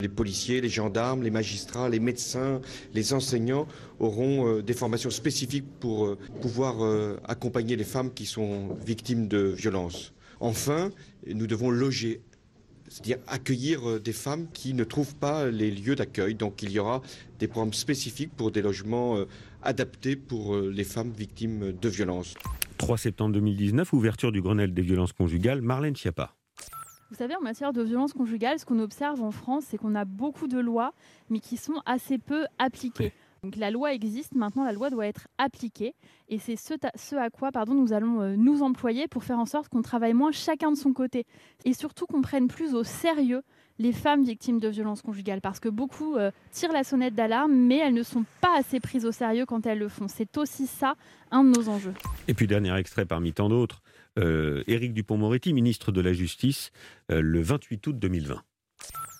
Les 0.00 0.08
policiers, 0.08 0.60
les 0.60 0.68
gendarmes, 0.68 1.22
les 1.22 1.30
magistrats, 1.30 1.88
les 1.88 2.00
médecins, 2.00 2.60
les 2.94 3.12
enseignants 3.12 3.66
auront 3.98 4.46
euh, 4.46 4.62
des 4.62 4.72
formations 4.72 5.10
spécifiques 5.10 5.66
pour 5.78 6.06
euh, 6.06 6.18
pouvoir 6.40 6.82
euh, 6.82 7.18
accompagner 7.24 7.76
les 7.76 7.84
femmes 7.84 8.12
qui 8.12 8.24
sont 8.26 8.74
victimes 8.84 9.28
de 9.28 9.38
violences. 9.38 10.12
Enfin, 10.40 10.90
nous 11.26 11.46
devons 11.46 11.70
loger, 11.70 12.22
c'est-à-dire 12.88 13.18
accueillir 13.26 14.00
des 14.00 14.12
femmes 14.12 14.46
qui 14.54 14.72
ne 14.72 14.84
trouvent 14.84 15.14
pas 15.14 15.50
les 15.50 15.70
lieux 15.70 15.96
d'accueil. 15.96 16.34
Donc 16.34 16.62
il 16.62 16.70
y 16.70 16.78
aura 16.78 17.02
des 17.38 17.46
programmes 17.46 17.74
spécifiques 17.74 18.32
pour 18.34 18.50
des 18.50 18.62
logements 18.62 19.18
adaptés 19.62 20.16
pour 20.16 20.56
les 20.56 20.84
femmes 20.84 21.12
victimes 21.12 21.72
de 21.78 21.88
violences. 21.90 22.34
3 22.78 22.96
septembre 22.96 23.34
2019, 23.34 23.92
ouverture 23.92 24.32
du 24.32 24.40
Grenelle 24.40 24.72
des 24.72 24.80
violences 24.80 25.12
conjugales, 25.12 25.60
Marlène 25.60 25.94
Schiappa. 25.94 26.39
Vous 27.10 27.16
savez, 27.16 27.34
en 27.34 27.40
matière 27.40 27.72
de 27.72 27.82
violence 27.82 28.12
conjugale, 28.12 28.60
ce 28.60 28.64
qu'on 28.64 28.78
observe 28.78 29.20
en 29.20 29.32
France, 29.32 29.64
c'est 29.68 29.78
qu'on 29.78 29.96
a 29.96 30.04
beaucoup 30.04 30.46
de 30.46 30.60
lois, 30.60 30.92
mais 31.28 31.40
qui 31.40 31.56
sont 31.56 31.82
assez 31.84 32.18
peu 32.18 32.46
appliquées. 32.58 33.12
Donc 33.42 33.56
la 33.56 33.72
loi 33.72 33.92
existe, 33.94 34.36
maintenant 34.36 34.64
la 34.64 34.72
loi 34.72 34.90
doit 34.90 35.06
être 35.06 35.26
appliquée. 35.36 35.94
Et 36.28 36.38
c'est 36.38 36.54
ce, 36.54 36.74
ce, 36.94 37.16
à 37.16 37.30
quoi 37.30 37.50
pardon, 37.50 37.74
nous 37.74 37.92
allons 37.92 38.20
euh, 38.20 38.36
nous 38.36 38.62
employer 38.62 39.08
pour 39.08 39.24
faire 39.24 39.38
en 39.38 39.46
sorte 39.46 39.68
qu'on 39.68 39.82
travaille 39.82 40.12
moins 40.12 40.30
chacun 40.30 40.70
de 40.70 40.76
son 40.76 40.92
côté. 40.92 41.26
Et 41.64 41.72
surtout 41.72 42.06
qu'on 42.06 42.22
prenne 42.22 42.46
plus 42.46 42.74
au 42.74 42.84
sérieux 42.84 43.42
les 43.80 43.92
femmes 43.92 44.22
victimes 44.22 44.60
de 44.60 44.68
violences 44.68 45.02
conjugales. 45.02 45.40
Parce 45.40 45.58
que 45.58 45.70
beaucoup 45.70 46.16
euh, 46.16 46.30
tirent 46.52 46.72
la 46.72 46.84
sonnette 46.84 47.14
d'alarme, 47.14 47.54
mais 47.54 47.78
elles 47.78 47.94
ne 47.94 48.02
sont 48.02 48.24
pas 48.40 48.56
assez 48.58 48.78
prises 48.78 49.06
au 49.06 49.12
sérieux 49.12 49.46
quand 49.46 49.66
elles 49.66 49.78
le 49.78 49.88
font. 49.88 50.06
C'est 50.06 50.36
aussi 50.36 50.66
ça 50.66 50.94
un 51.30 51.42
de 51.42 51.48
nos 51.48 51.68
enjeux. 51.70 51.94
Et 52.28 52.34
puis 52.34 52.46
dernier 52.46 52.76
extrait 52.76 53.06
parmi 53.06 53.32
tant 53.32 53.48
d'autres. 53.48 53.82
Euh, 54.18 54.64
Éric 54.66 54.92
Dupont-Moretti, 54.92 55.52
ministre 55.52 55.92
de 55.92 56.00
la 56.00 56.12
Justice, 56.12 56.70
euh, 57.10 57.20
le 57.20 57.40
28 57.40 57.86
août 57.86 57.98
2020. 57.98 58.42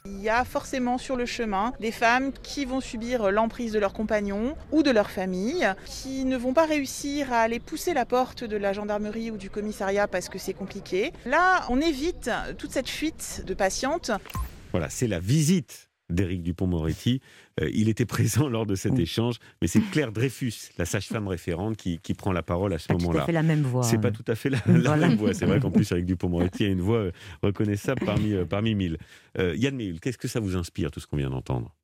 Il 0.06 0.20
y 0.20 0.30
a 0.30 0.44
forcément 0.44 0.96
sur 0.96 1.14
le 1.14 1.26
chemin 1.26 1.74
des 1.78 1.92
femmes 1.92 2.32
qui 2.42 2.64
vont 2.64 2.80
subir 2.80 3.30
l'emprise 3.30 3.72
de 3.72 3.78
leurs 3.78 3.92
compagnons 3.92 4.56
ou 4.72 4.82
de 4.82 4.90
leur 4.90 5.10
famille, 5.10 5.68
qui 5.84 6.24
ne 6.24 6.38
vont 6.38 6.54
pas 6.54 6.64
réussir 6.64 7.32
à 7.32 7.40
aller 7.40 7.60
pousser 7.60 7.92
la 7.92 8.06
porte 8.06 8.42
de 8.42 8.56
la 8.56 8.72
gendarmerie 8.72 9.30
ou 9.30 9.36
du 9.36 9.50
commissariat 9.50 10.08
parce 10.08 10.30
que 10.30 10.38
c'est 10.38 10.54
compliqué. 10.54 11.12
Là, 11.26 11.66
on 11.68 11.80
évite 11.82 12.30
toute 12.56 12.70
cette 12.70 12.88
fuite 12.88 13.44
de 13.46 13.52
patientes. 13.52 14.10
Voilà, 14.72 14.88
c'est 14.88 15.06
la 15.06 15.20
visite 15.20 15.89
d'Éric 16.10 16.42
Dupont-Moretti. 16.42 17.20
Euh, 17.60 17.70
il 17.72 17.88
était 17.88 18.06
présent 18.06 18.48
lors 18.48 18.66
de 18.66 18.74
cet 18.74 18.98
échange, 18.98 19.36
mais 19.60 19.68
c'est 19.68 19.80
Claire 19.80 20.12
Dreyfus, 20.12 20.70
la 20.78 20.84
sage-femme 20.84 21.28
référente, 21.28 21.76
qui, 21.76 21.98
prend 22.14 22.32
la 22.32 22.42
parole 22.42 22.72
à 22.72 22.78
ce 22.78 22.92
moment-là. 22.92 23.12
C'est 23.12 23.12
tout 23.12 23.22
à 23.22 23.26
fait 23.26 23.32
la 23.32 23.42
même 23.42 23.62
voix. 23.62 23.82
C'est 23.82 23.98
pas 23.98 24.10
tout 24.10 24.24
à 24.26 24.34
fait 24.34 24.50
la, 24.50 24.58
même 24.96 25.16
voix. 25.16 25.32
C'est 25.32 25.46
vrai 25.46 25.60
qu'en 25.60 25.70
plus, 25.70 25.90
Éric 25.92 26.06
Dupont-Moretti 26.06 26.64
a 26.64 26.68
une 26.68 26.80
voix 26.80 26.98
euh, 26.98 27.12
reconnaissable 27.42 28.04
parmi, 28.04 28.32
euh, 28.32 28.44
parmi 28.44 28.74
mille. 28.74 28.98
Yann 29.38 29.74
Méhul, 29.74 30.00
qu'est-ce 30.00 30.18
que 30.18 30.28
ça 30.28 30.40
vous 30.40 30.56
inspire, 30.56 30.90
tout 30.90 31.00
ce 31.00 31.06
qu'on 31.06 31.16
vient 31.16 31.30
d'entendre? 31.30 31.74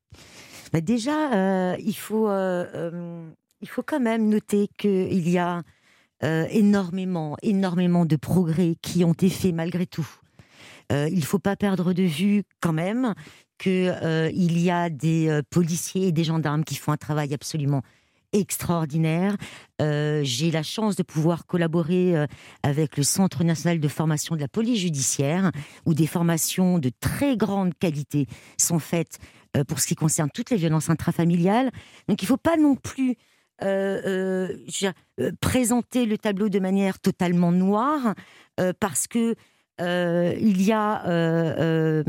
Bah, 0.73 0.81
Déjà, 0.81 1.77
il, 1.77 1.95
faut, 1.95 2.29
il 2.29 3.67
faut 3.67 3.83
quand 3.83 3.99
même 3.99 4.29
noter 4.29 4.67
qu'il 4.77 5.29
y 5.29 5.37
a 5.37 5.63
énormément, 6.21 7.37
énormément 7.41 8.05
de 8.05 8.15
progrès 8.15 8.75
qui 8.81 9.03
ont 9.03 9.13
été 9.13 9.29
faits 9.29 9.55
malgré 9.55 9.85
tout. 9.85 10.07
il 10.91 11.15
ne 11.15 11.21
faut 11.21 11.39
pas 11.39 11.55
perdre 11.55 11.93
de 11.93 12.03
vue 12.03 12.43
quand 12.61 12.73
même 12.73 13.13
qu'il 13.57 13.95
euh, 14.01 14.29
y 14.33 14.69
a 14.69 14.89
des 14.89 15.29
euh, 15.29 15.41
policiers 15.49 16.07
et 16.07 16.11
des 16.11 16.23
gendarmes 16.23 16.63
qui 16.63 16.75
font 16.75 16.91
un 16.91 16.97
travail 16.97 17.33
absolument 17.33 17.81
extraordinaire. 18.33 19.35
Euh, 19.81 20.21
j'ai 20.23 20.51
la 20.51 20.63
chance 20.63 20.95
de 20.95 21.03
pouvoir 21.03 21.45
collaborer 21.45 22.13
avec 22.61 22.97
le 22.97 23.03
Centre 23.03 23.43
national 23.45 23.79
de 23.79 23.87
formation 23.87 24.35
de 24.35 24.41
la 24.41 24.49
police 24.49 24.79
judiciaire, 24.81 25.51
où 25.85 25.93
des 25.93 26.07
formations 26.07 26.77
de 26.77 26.91
très 26.99 27.37
grande 27.37 27.73
qualité 27.73 28.27
sont 28.57 28.79
faites 28.79 29.19
pour 29.69 29.79
ce 29.79 29.87
qui 29.87 29.95
concerne 29.95 30.29
toutes 30.29 30.49
les 30.49 30.57
violences 30.57 30.89
intrafamiliales. 30.89 31.71
Donc 32.09 32.21
il 32.21 32.25
ne 32.25 32.27
faut 32.27 32.37
pas 32.37 32.57
non 32.57 32.75
plus 32.75 33.15
présenter 35.39 36.05
le 36.05 36.17
tableau 36.17 36.49
de 36.49 36.59
manière 36.59 36.99
totalement 36.99 37.53
noire, 37.53 38.13
parce 38.81 39.07
que 39.07 39.35
euh, 39.79 40.35
il 40.39 40.61
y 40.61 40.71
a 40.71 41.05
euh, 41.05 41.53
euh, 41.59 42.03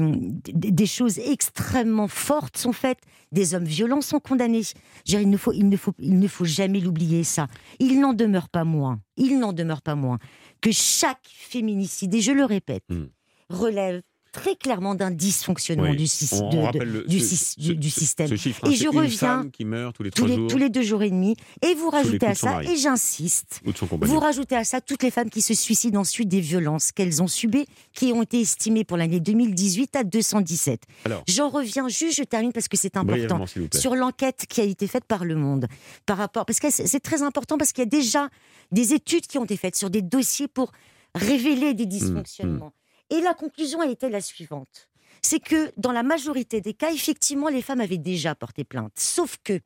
des 0.46 0.86
choses 0.86 1.18
extrêmement 1.18 2.08
fortes 2.08 2.56
sont 2.56 2.72
faites, 2.72 3.00
des 3.30 3.54
hommes 3.54 3.64
violents 3.64 4.00
sont 4.00 4.20
condamnés. 4.20 4.62
il, 5.06 5.28
ne 5.28 5.36
faut, 5.36 5.52
il, 5.52 5.68
ne 5.68 5.76
faut, 5.76 5.92
il 5.98 6.18
ne 6.18 6.28
faut 6.28 6.44
jamais 6.44 6.80
l'oublier 6.80 7.24
ça. 7.24 7.46
Il 7.78 8.00
n'en 8.00 8.14
demeure 8.14 8.48
pas 8.48 8.64
moins, 8.64 9.00
il 9.16 9.38
n'en 9.38 9.52
demeure 9.52 9.82
pas 9.82 9.94
moins 9.94 10.18
que 10.60 10.72
chaque 10.72 11.26
féminicide, 11.26 12.14
et 12.14 12.20
je 12.20 12.32
le 12.32 12.44
répète, 12.44 12.84
hmm. 12.88 13.06
relève 13.50 14.02
très 14.38 14.56
clairement 14.56 14.94
d'un 14.94 15.10
dysfonctionnement 15.10 15.92
du, 15.92 16.06
système. 16.06 18.32
et 18.32 18.36
je 18.36 18.88
reviens 18.88 19.48
qui 19.52 19.64
meurt 19.64 19.96
tous 19.96 20.02
les, 20.02 20.10
tous, 20.10 20.56
les, 20.56 20.68
deux 20.68 20.82
jours 20.82 21.02
et 21.02 21.10
demi. 21.10 21.36
Et 21.62 21.74
vous 21.74 21.90
rajoutez 21.90 22.26
à 22.26 22.34
ça, 22.34 22.62
et 22.62 22.76
j'insiste, 22.76 23.60
vous 24.00 24.18
rajoutez 24.18 24.56
à 24.56 24.64
ça 24.64 24.80
toutes 24.80 25.02
les 25.02 25.10
femmes 25.10 25.30
qui 25.30 25.42
se 25.42 25.54
suicident 25.54 26.00
ensuite 26.00 26.28
des 26.28 26.40
violences 26.40 26.92
qu'elles 26.92 27.22
ont 27.22 27.26
subies, 27.26 27.66
qui 27.92 28.12
ont 28.12 28.22
été 28.22 28.40
estimées 28.40 28.84
pour 28.84 28.96
l'année 28.96 29.20
2018 29.20 29.96
à 29.96 30.04
217. 30.04 30.82
J'en 31.26 31.48
reviens 31.48 31.88
juste, 31.88 32.18
je 32.18 32.24
termine 32.24 32.52
parce 32.52 32.68
que 32.68 32.76
c'est 32.76 32.96
important, 32.96 33.44
sur 33.74 33.94
l'enquête 33.94 34.46
qui 34.48 34.60
a 34.60 34.64
été 34.64 34.86
faite 34.86 35.04
par 35.04 35.24
Le 35.24 35.34
Monde. 35.34 35.66
Par 36.06 36.16
rapport, 36.16 36.46
parce 36.46 36.60
que 36.60 36.68
c'est 36.70 37.00
très 37.00 37.22
important 37.22 37.58
parce 37.58 37.72
qu'il 37.72 37.82
y 37.82 37.86
a 37.86 37.90
déjà 37.90 38.28
des 38.70 38.92
études 38.92 39.26
qui 39.26 39.38
ont 39.38 39.44
été 39.44 39.56
faites 39.56 39.76
sur 39.76 39.90
des 39.90 40.02
dossiers 40.02 40.48
pour 40.48 40.72
révéler 41.14 41.74
des 41.74 41.86
mmh, 41.86 42.22
mmh. 42.42 42.70
Et 43.10 43.20
la 43.20 43.34
conclusion 43.34 43.80
a 43.80 43.86
été 43.86 44.08
la 44.08 44.20
suivante. 44.20 44.88
C'est 45.22 45.40
que 45.40 45.72
dans 45.76 45.92
la 45.92 46.02
majorité 46.02 46.60
des 46.60 46.74
cas, 46.74 46.92
effectivement, 46.92 47.48
les 47.48 47.62
femmes 47.62 47.80
avaient 47.80 47.98
déjà 47.98 48.34
porté 48.34 48.64
plainte. 48.64 48.92
Sauf 48.96 49.38
que, 49.42 49.60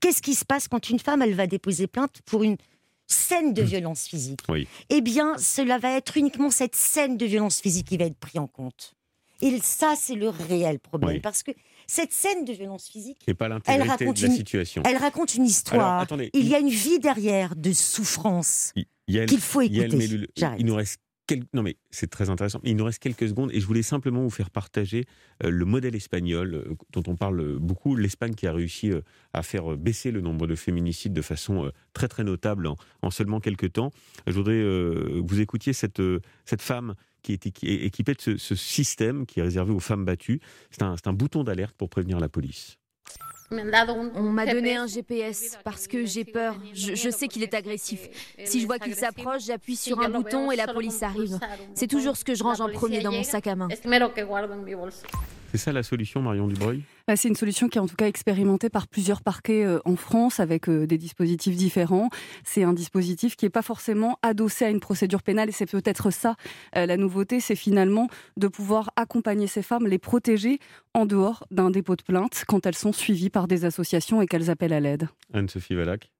qu'est-ce 0.00 0.22
qui 0.22 0.34
se 0.34 0.44
passe 0.44 0.68
quand 0.68 0.90
une 0.90 0.98
femme, 0.98 1.22
elle 1.22 1.34
va 1.34 1.46
déposer 1.46 1.86
plainte 1.86 2.20
pour 2.24 2.42
une 2.42 2.56
scène 3.06 3.52
de 3.52 3.62
mmh. 3.62 3.66
violence 3.66 4.06
physique? 4.06 4.40
Eh 4.88 5.00
bien, 5.00 5.36
cela 5.38 5.78
va 5.78 5.96
être 5.96 6.16
uniquement 6.16 6.50
cette 6.50 6.74
scène 6.74 7.16
de 7.16 7.26
violence 7.26 7.60
physique 7.60 7.88
qui 7.88 7.96
va 7.96 8.06
être 8.06 8.18
prise 8.18 8.40
en 8.40 8.46
compte. 8.46 8.94
Et 9.42 9.58
ça, 9.60 9.94
c'est 9.98 10.14
le 10.14 10.28
réel 10.28 10.78
problème. 10.78 11.20
Parce 11.20 11.42
que 11.42 11.50
cette 11.86 12.12
scène 12.12 12.44
de 12.44 12.52
violence 12.52 12.88
physique, 12.88 13.18
elle 13.66 13.82
raconte 13.82 14.20
une, 14.22 14.32
situation. 14.32 14.82
Elle 14.86 14.96
raconte 14.96 15.34
une 15.34 15.44
histoire. 15.44 16.06
il 16.32 16.48
y 16.48 16.54
a 16.54 16.60
une 16.60 16.68
vie 16.68 17.00
derrière 17.00 17.56
de 17.56 17.72
souffrance 17.72 18.72
qu'il 19.06 19.40
faut 19.40 19.60
écouter. 19.60 20.28
il 20.58 20.66
nous 20.66 20.76
reste 20.76 21.00
non, 21.52 21.62
mais 21.62 21.76
c'est 21.90 22.10
très 22.10 22.30
intéressant. 22.30 22.60
Il 22.64 22.76
nous 22.76 22.84
reste 22.84 22.98
quelques 22.98 23.28
secondes 23.28 23.50
et 23.52 23.60
je 23.60 23.66
voulais 23.66 23.82
simplement 23.82 24.22
vous 24.22 24.30
faire 24.30 24.50
partager 24.50 25.04
euh, 25.44 25.50
le 25.50 25.64
modèle 25.64 25.94
espagnol 25.94 26.54
euh, 26.54 26.74
dont 26.92 27.02
on 27.06 27.16
parle 27.16 27.58
beaucoup. 27.58 27.96
L'Espagne 27.96 28.34
qui 28.34 28.46
a 28.46 28.52
réussi 28.52 28.90
euh, 28.90 29.00
à 29.32 29.42
faire 29.42 29.76
baisser 29.76 30.10
le 30.10 30.20
nombre 30.20 30.46
de 30.46 30.54
féminicides 30.54 31.12
de 31.12 31.22
façon 31.22 31.70
très 31.92 32.08
très 32.08 32.24
notable 32.24 32.68
en, 33.02 33.10
seulement 33.10 33.40
quelques 33.40 33.72
temps. 33.72 33.90
Je 34.26 34.32
voudrais 34.32 34.54
que 34.54 35.20
vous 35.24 35.40
écoutiez 35.40 35.72
cette, 35.72 36.02
cette 36.44 36.62
femme 36.62 36.94
qui 37.22 37.32
est 37.32 37.46
équipé 37.46 38.14
de 38.14 38.36
ce, 38.36 38.54
système 38.54 39.26
qui 39.26 39.40
est 39.40 39.42
réservé 39.42 39.72
aux 39.72 39.80
femmes 39.80 40.04
battues. 40.04 40.40
C'est 40.70 40.82
un, 40.82 40.96
un 41.04 41.12
bouton 41.12 41.44
d'alerte 41.44 41.74
pour 41.76 41.88
prévenir 41.88 42.20
la 42.20 42.28
police. 42.28 42.78
On 44.14 44.22
m'a 44.22 44.46
donné 44.46 44.76
un 44.76 44.86
GPS 44.86 45.58
parce 45.64 45.86
que 45.86 46.04
j'ai 46.04 46.24
peur. 46.24 46.56
Je, 46.74 47.10
sais 47.10 47.28
qu'il 47.28 47.42
est 47.42 47.54
agressif. 47.54 48.08
Si 48.44 48.60
je 48.60 48.66
vois 48.66 48.78
qu'il 48.78 48.94
s'approche, 48.94 49.44
j'appuie 49.44 49.76
sur 49.76 50.00
un 50.00 50.08
bouton 50.08 50.50
et 50.50 50.56
la 50.56 50.66
police 50.66 51.02
arrive. 51.02 51.38
C'est 51.74 51.88
toujours 51.88 52.16
ce 52.16 52.24
que 52.24 52.34
je 52.34 52.42
range 52.42 52.60
en 52.60 52.68
premier 52.68 53.00
dans 53.00 53.12
mon 53.12 53.22
sac 53.22 53.46
à 53.46 53.54
main. 53.54 53.68
C'est 55.52 55.58
ça 55.58 55.72
la 55.72 55.82
solution, 55.82 56.22
Marion 56.22 56.48
Dubreuil? 56.48 56.82
Bah, 57.06 57.14
C'est 57.14 57.28
une 57.28 57.36
solution 57.36 57.68
qui 57.68 57.76
est 57.76 57.80
en 57.80 57.86
tout 57.86 57.94
cas 57.94 58.06
expérimentée 58.06 58.70
par 58.70 58.88
plusieurs 58.88 59.20
parquets 59.20 59.66
euh, 59.66 59.80
en 59.84 59.96
France 59.96 60.40
avec 60.40 60.66
euh, 60.66 60.86
des 60.86 60.96
dispositifs 60.96 61.54
différents. 61.54 62.08
C'est 62.42 62.62
un 62.62 62.72
dispositif 62.72 63.36
qui 63.36 63.44
n'est 63.44 63.50
pas 63.50 63.60
forcément 63.60 64.18
adossé 64.22 64.64
à 64.64 64.70
une 64.70 64.80
procédure 64.80 65.22
pénale 65.22 65.50
et 65.50 65.52
c'est 65.52 65.70
peut-être 65.70 66.10
ça 66.10 66.36
euh, 66.74 66.86
la 66.86 66.96
nouveauté, 66.96 67.38
c'est 67.38 67.54
finalement 67.54 68.08
de 68.38 68.48
pouvoir 68.48 68.92
accompagner 68.96 69.46
ces 69.46 69.60
femmes, 69.60 69.86
les 69.86 69.98
protéger 69.98 70.58
en 70.94 71.04
dehors 71.04 71.46
d'un 71.50 71.70
dépôt 71.70 71.96
de 71.96 72.02
plainte 72.02 72.44
quand 72.48 72.64
elles 72.64 72.74
sont 72.74 72.94
suivies 72.94 73.28
par 73.28 73.46
des 73.46 73.66
associations 73.66 74.22
et 74.22 74.26
qu'elles 74.26 74.48
appellent 74.48 74.72
à 74.72 74.80
l'aide. 74.80 75.06
Anne-Sophie 75.34 75.74
Valac 75.74 76.10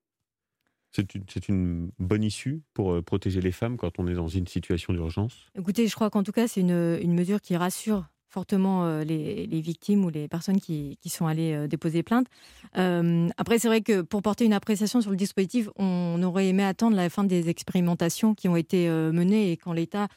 c'est 0.95 1.15
une, 1.15 1.25
une, 1.49 1.91
bonne 1.99 2.23
issue 2.23 2.61
pour 2.75 3.03
protéger 3.03 3.41
les 3.41 3.51
femmes 3.51 3.79
quand 3.79 3.99
on 3.99 4.07
est 4.09 4.13
dans 4.13 4.29
une 4.29 4.47
situation 4.47 4.93
d'urgence? 4.93 5.47
Écoutez, 5.59 5.87
je 5.87 5.95
crois 5.95 6.11
qu'en 6.11 6.23
tout 6.23 6.33
cas, 6.33 6.47
c'est 6.47 6.61
une, 6.61 6.99
une 7.01 7.15
mesure 7.15 7.41
qui 7.41 7.57
rassure 7.57 8.05
fortement 8.33 8.87
euh, 8.87 9.05
les, 9.05 9.61
victimes 9.61 10.05
ou 10.05 10.11
les 10.11 10.27
personnes 10.27 10.61
qui, 10.61 10.99
sont 11.07 11.27
allées 11.27 11.53
euh, 11.53 11.69
déposer 11.69 12.03
plainte. 12.03 12.27
Euh, 12.79 13.29
après, 13.37 13.59
c'est 13.59 13.69
vrai 13.69 13.83
que 13.83 14.01
pour 14.01 14.23
porter 14.23 14.45
une 14.45 14.55
appréciation 14.55 15.01
sur 15.01 15.11
le 15.11 15.17
dispositif, 15.17 15.69
on, 15.77 16.21
aurait 16.23 16.49
aimé 16.49 16.65
attendre 16.65 16.97
la 16.97 17.11
fin 17.11 17.25
des 17.25 17.49
expérimentations 17.49 18.35
qui 18.35 18.49
ont 18.49 18.57
été 18.57 18.89
menées 18.89 19.51
et 19.53 19.57
quand 19.57 19.73
l'État, 19.73 20.09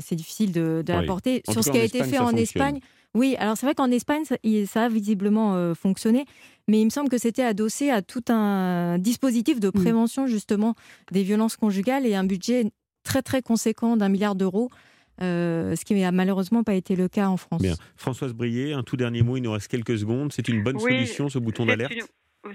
c'est 0.00 0.16
difficile 0.16 0.52
de, 0.52 0.82
de 0.84 1.06
porter. 1.06 1.42
Sur 1.50 1.62
ce 1.62 1.70
qui 1.70 1.78
a 1.78 1.84
été 1.84 2.02
fait 2.02 2.18
en 2.18 2.30
Espagne, 2.30 2.80
oui, 3.14 3.36
alors 3.38 3.56
c'est 3.56 3.66
vrai 3.66 3.74
qu'en 3.74 3.90
Espagne, 3.90 4.24
ça, 4.24 4.36
ça, 4.66 4.84
a 4.84 4.88
visiblement 4.88 5.74
fonctionné, 5.74 6.24
mais 6.66 6.80
il 6.80 6.86
me 6.86 6.90
semble 6.90 7.10
que 7.10 7.18
c'était 7.18 7.42
adossé 7.42 7.90
à 7.90 8.00
tout 8.00 8.24
un 8.28 8.98
dispositif 8.98 9.60
de 9.60 9.68
mmh. 9.68 9.72
prévention 9.72 10.26
justement 10.26 10.74
des 11.12 11.22
violences 11.22 11.56
conjugales 11.56 12.06
et 12.06 12.14
un 12.14 12.24
budget 12.24 12.70
très 13.04 13.22
très 13.22 13.42
conséquent 13.42 13.96
d'un 13.96 14.08
milliard 14.08 14.34
d'euros. 14.34 14.70
Euh, 15.20 15.76
ce 15.76 15.84
qui 15.84 15.94
n'a 15.94 16.12
malheureusement 16.12 16.64
pas 16.64 16.74
été 16.74 16.96
le 16.96 17.08
cas 17.08 17.28
en 17.28 17.36
France. 17.36 17.62
Bien. 17.62 17.74
Françoise 17.96 18.32
Brier, 18.32 18.72
un 18.72 18.82
tout 18.82 18.96
dernier 18.96 19.22
mot, 19.22 19.36
il 19.36 19.42
nous 19.42 19.52
reste 19.52 19.68
quelques 19.68 19.98
secondes. 19.98 20.32
C'est 20.32 20.48
une 20.48 20.62
bonne 20.62 20.78
solution 20.78 21.28
ce 21.28 21.38
bouton 21.38 21.66
d'alerte? 21.66 21.92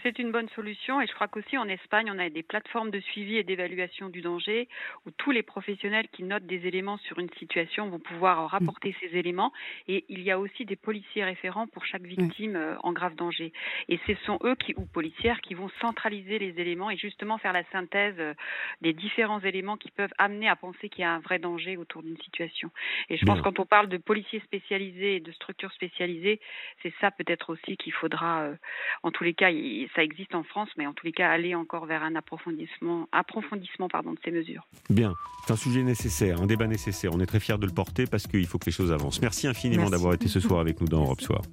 C'est 0.04 0.20
une 0.20 0.32
bonne 0.32 0.50
solution 0.50 1.02
et 1.02 1.08
je 1.08 1.14
crois 1.14 1.28
qu'aussi 1.28 1.58
en 1.58 1.68
Espagne, 1.68 2.12
on 2.14 2.20
a 2.20 2.30
des 2.30 2.44
plateformes 2.44 2.92
de 2.92 3.00
suivi 3.00 3.38
et 3.38 3.44
d'évaluation 3.44 4.10
du 4.10 4.22
danger 4.22 4.68
où 5.06 5.12
tous 5.12 5.32
les 5.32 5.44
professionnels 5.44 6.08
qui 6.12 6.24
notent 6.24 6.46
des 6.46 6.68
éléments 6.68 6.98
sur 6.98 7.20
une 7.20 7.30
situation 7.40 7.90
vont 7.90 8.00
pouvoir 8.00 8.50
rapporter 8.50 8.96
ces 9.00 9.18
éléments 9.18 9.52
et 9.88 10.06
il 10.10 10.22
y 10.22 10.32
a 10.32 10.40
aussi 10.40 10.66
des 10.66 10.76
policiers 10.76 11.24
référents 11.24 11.68
pour 11.68 11.86
chaque 11.86 12.04
victime 12.04 12.56
euh, 12.56 12.76
en 12.84 12.94
grave 12.94 13.16
danger. 13.16 13.52
Et 13.88 14.00
ce 14.06 14.14
sont 14.26 14.40
eux 14.44 14.56
qui, 14.56 14.74
ou 14.78 14.86
policières 14.86 15.42
qui 15.42 15.54
vont 15.54 15.70
centraliser 15.82 16.40
les 16.40 16.60
éléments 16.60 16.90
et 16.90 16.98
justement 16.98 17.38
faire 17.38 17.54
la 17.54 17.64
synthèse 17.72 18.16
euh, 18.20 18.34
des 18.82 18.94
différents 18.94 19.40
éléments 19.40 19.78
qui 19.78 19.92
peuvent 19.92 20.14
amener 20.18 20.50
à 20.50 20.56
penser 20.56 20.90
qu'il 20.90 21.02
y 21.02 21.06
a 21.06 21.12
un 21.12 21.20
vrai 21.20 21.40
danger 21.40 21.78
autour 21.78 22.04
d'une 22.04 22.18
situation. 22.18 22.72
Et 23.10 23.18
je 23.18 23.26
pense 23.26 23.42
quand 23.42 23.60
on 23.60 23.66
parle 23.66 23.88
de 23.88 23.98
policiers 23.98 24.42
spécialisés 24.42 25.16
et 25.16 25.20
de 25.20 25.32
structures 25.32 25.72
spécialisées, 25.74 26.40
c'est 26.84 26.94
ça 27.02 27.12
peut-être 27.12 27.50
aussi 27.52 27.78
qu'il 27.78 27.94
faudra, 27.94 28.42
euh, 28.42 28.56
en 29.04 29.12
tous 29.12 29.24
les 29.24 29.34
cas, 29.34 29.50
ça 29.96 30.04
existe 30.04 30.36
en 30.36 30.44
France, 30.44 30.70
mais 30.78 30.88
en 30.88 30.94
tous 30.94 31.06
les 31.06 31.12
cas, 31.12 31.30
aller 31.30 31.56
encore 31.56 31.86
vers 31.86 32.04
un 32.04 32.16
approfondissement, 32.16 33.08
approfondissement 33.12 33.88
pardon, 33.88 34.14
de 34.14 34.20
ces 34.24 34.32
mesures. 34.32 34.66
Bien, 34.90 35.14
c'est 35.46 35.54
un 35.54 35.58
sujet 35.58 35.84
nécessaire, 35.84 36.42
un 36.42 36.48
débat 36.48 36.68
nécessaire. 36.68 37.12
On 37.14 37.20
est 37.20 37.26
très 37.26 37.40
fiers 37.40 37.58
de 37.58 37.66
le 37.66 37.74
porter 37.74 38.06
parce 38.06 38.28
qu'il 38.28 38.46
faut 38.48 38.58
que 38.58 38.66
les 38.66 38.72
choses 38.72 38.92
avancent. 38.92 39.22
Merci 39.22 39.48
infiniment 39.48 39.90
d'avoir 39.90 40.14
été 40.14 40.28
ce 40.28 40.40
soir 40.40 40.60
avec 40.60 40.82
nous 40.82 40.88
dans 40.88 41.02
Europe 41.02 41.22
Soir. 41.22 41.42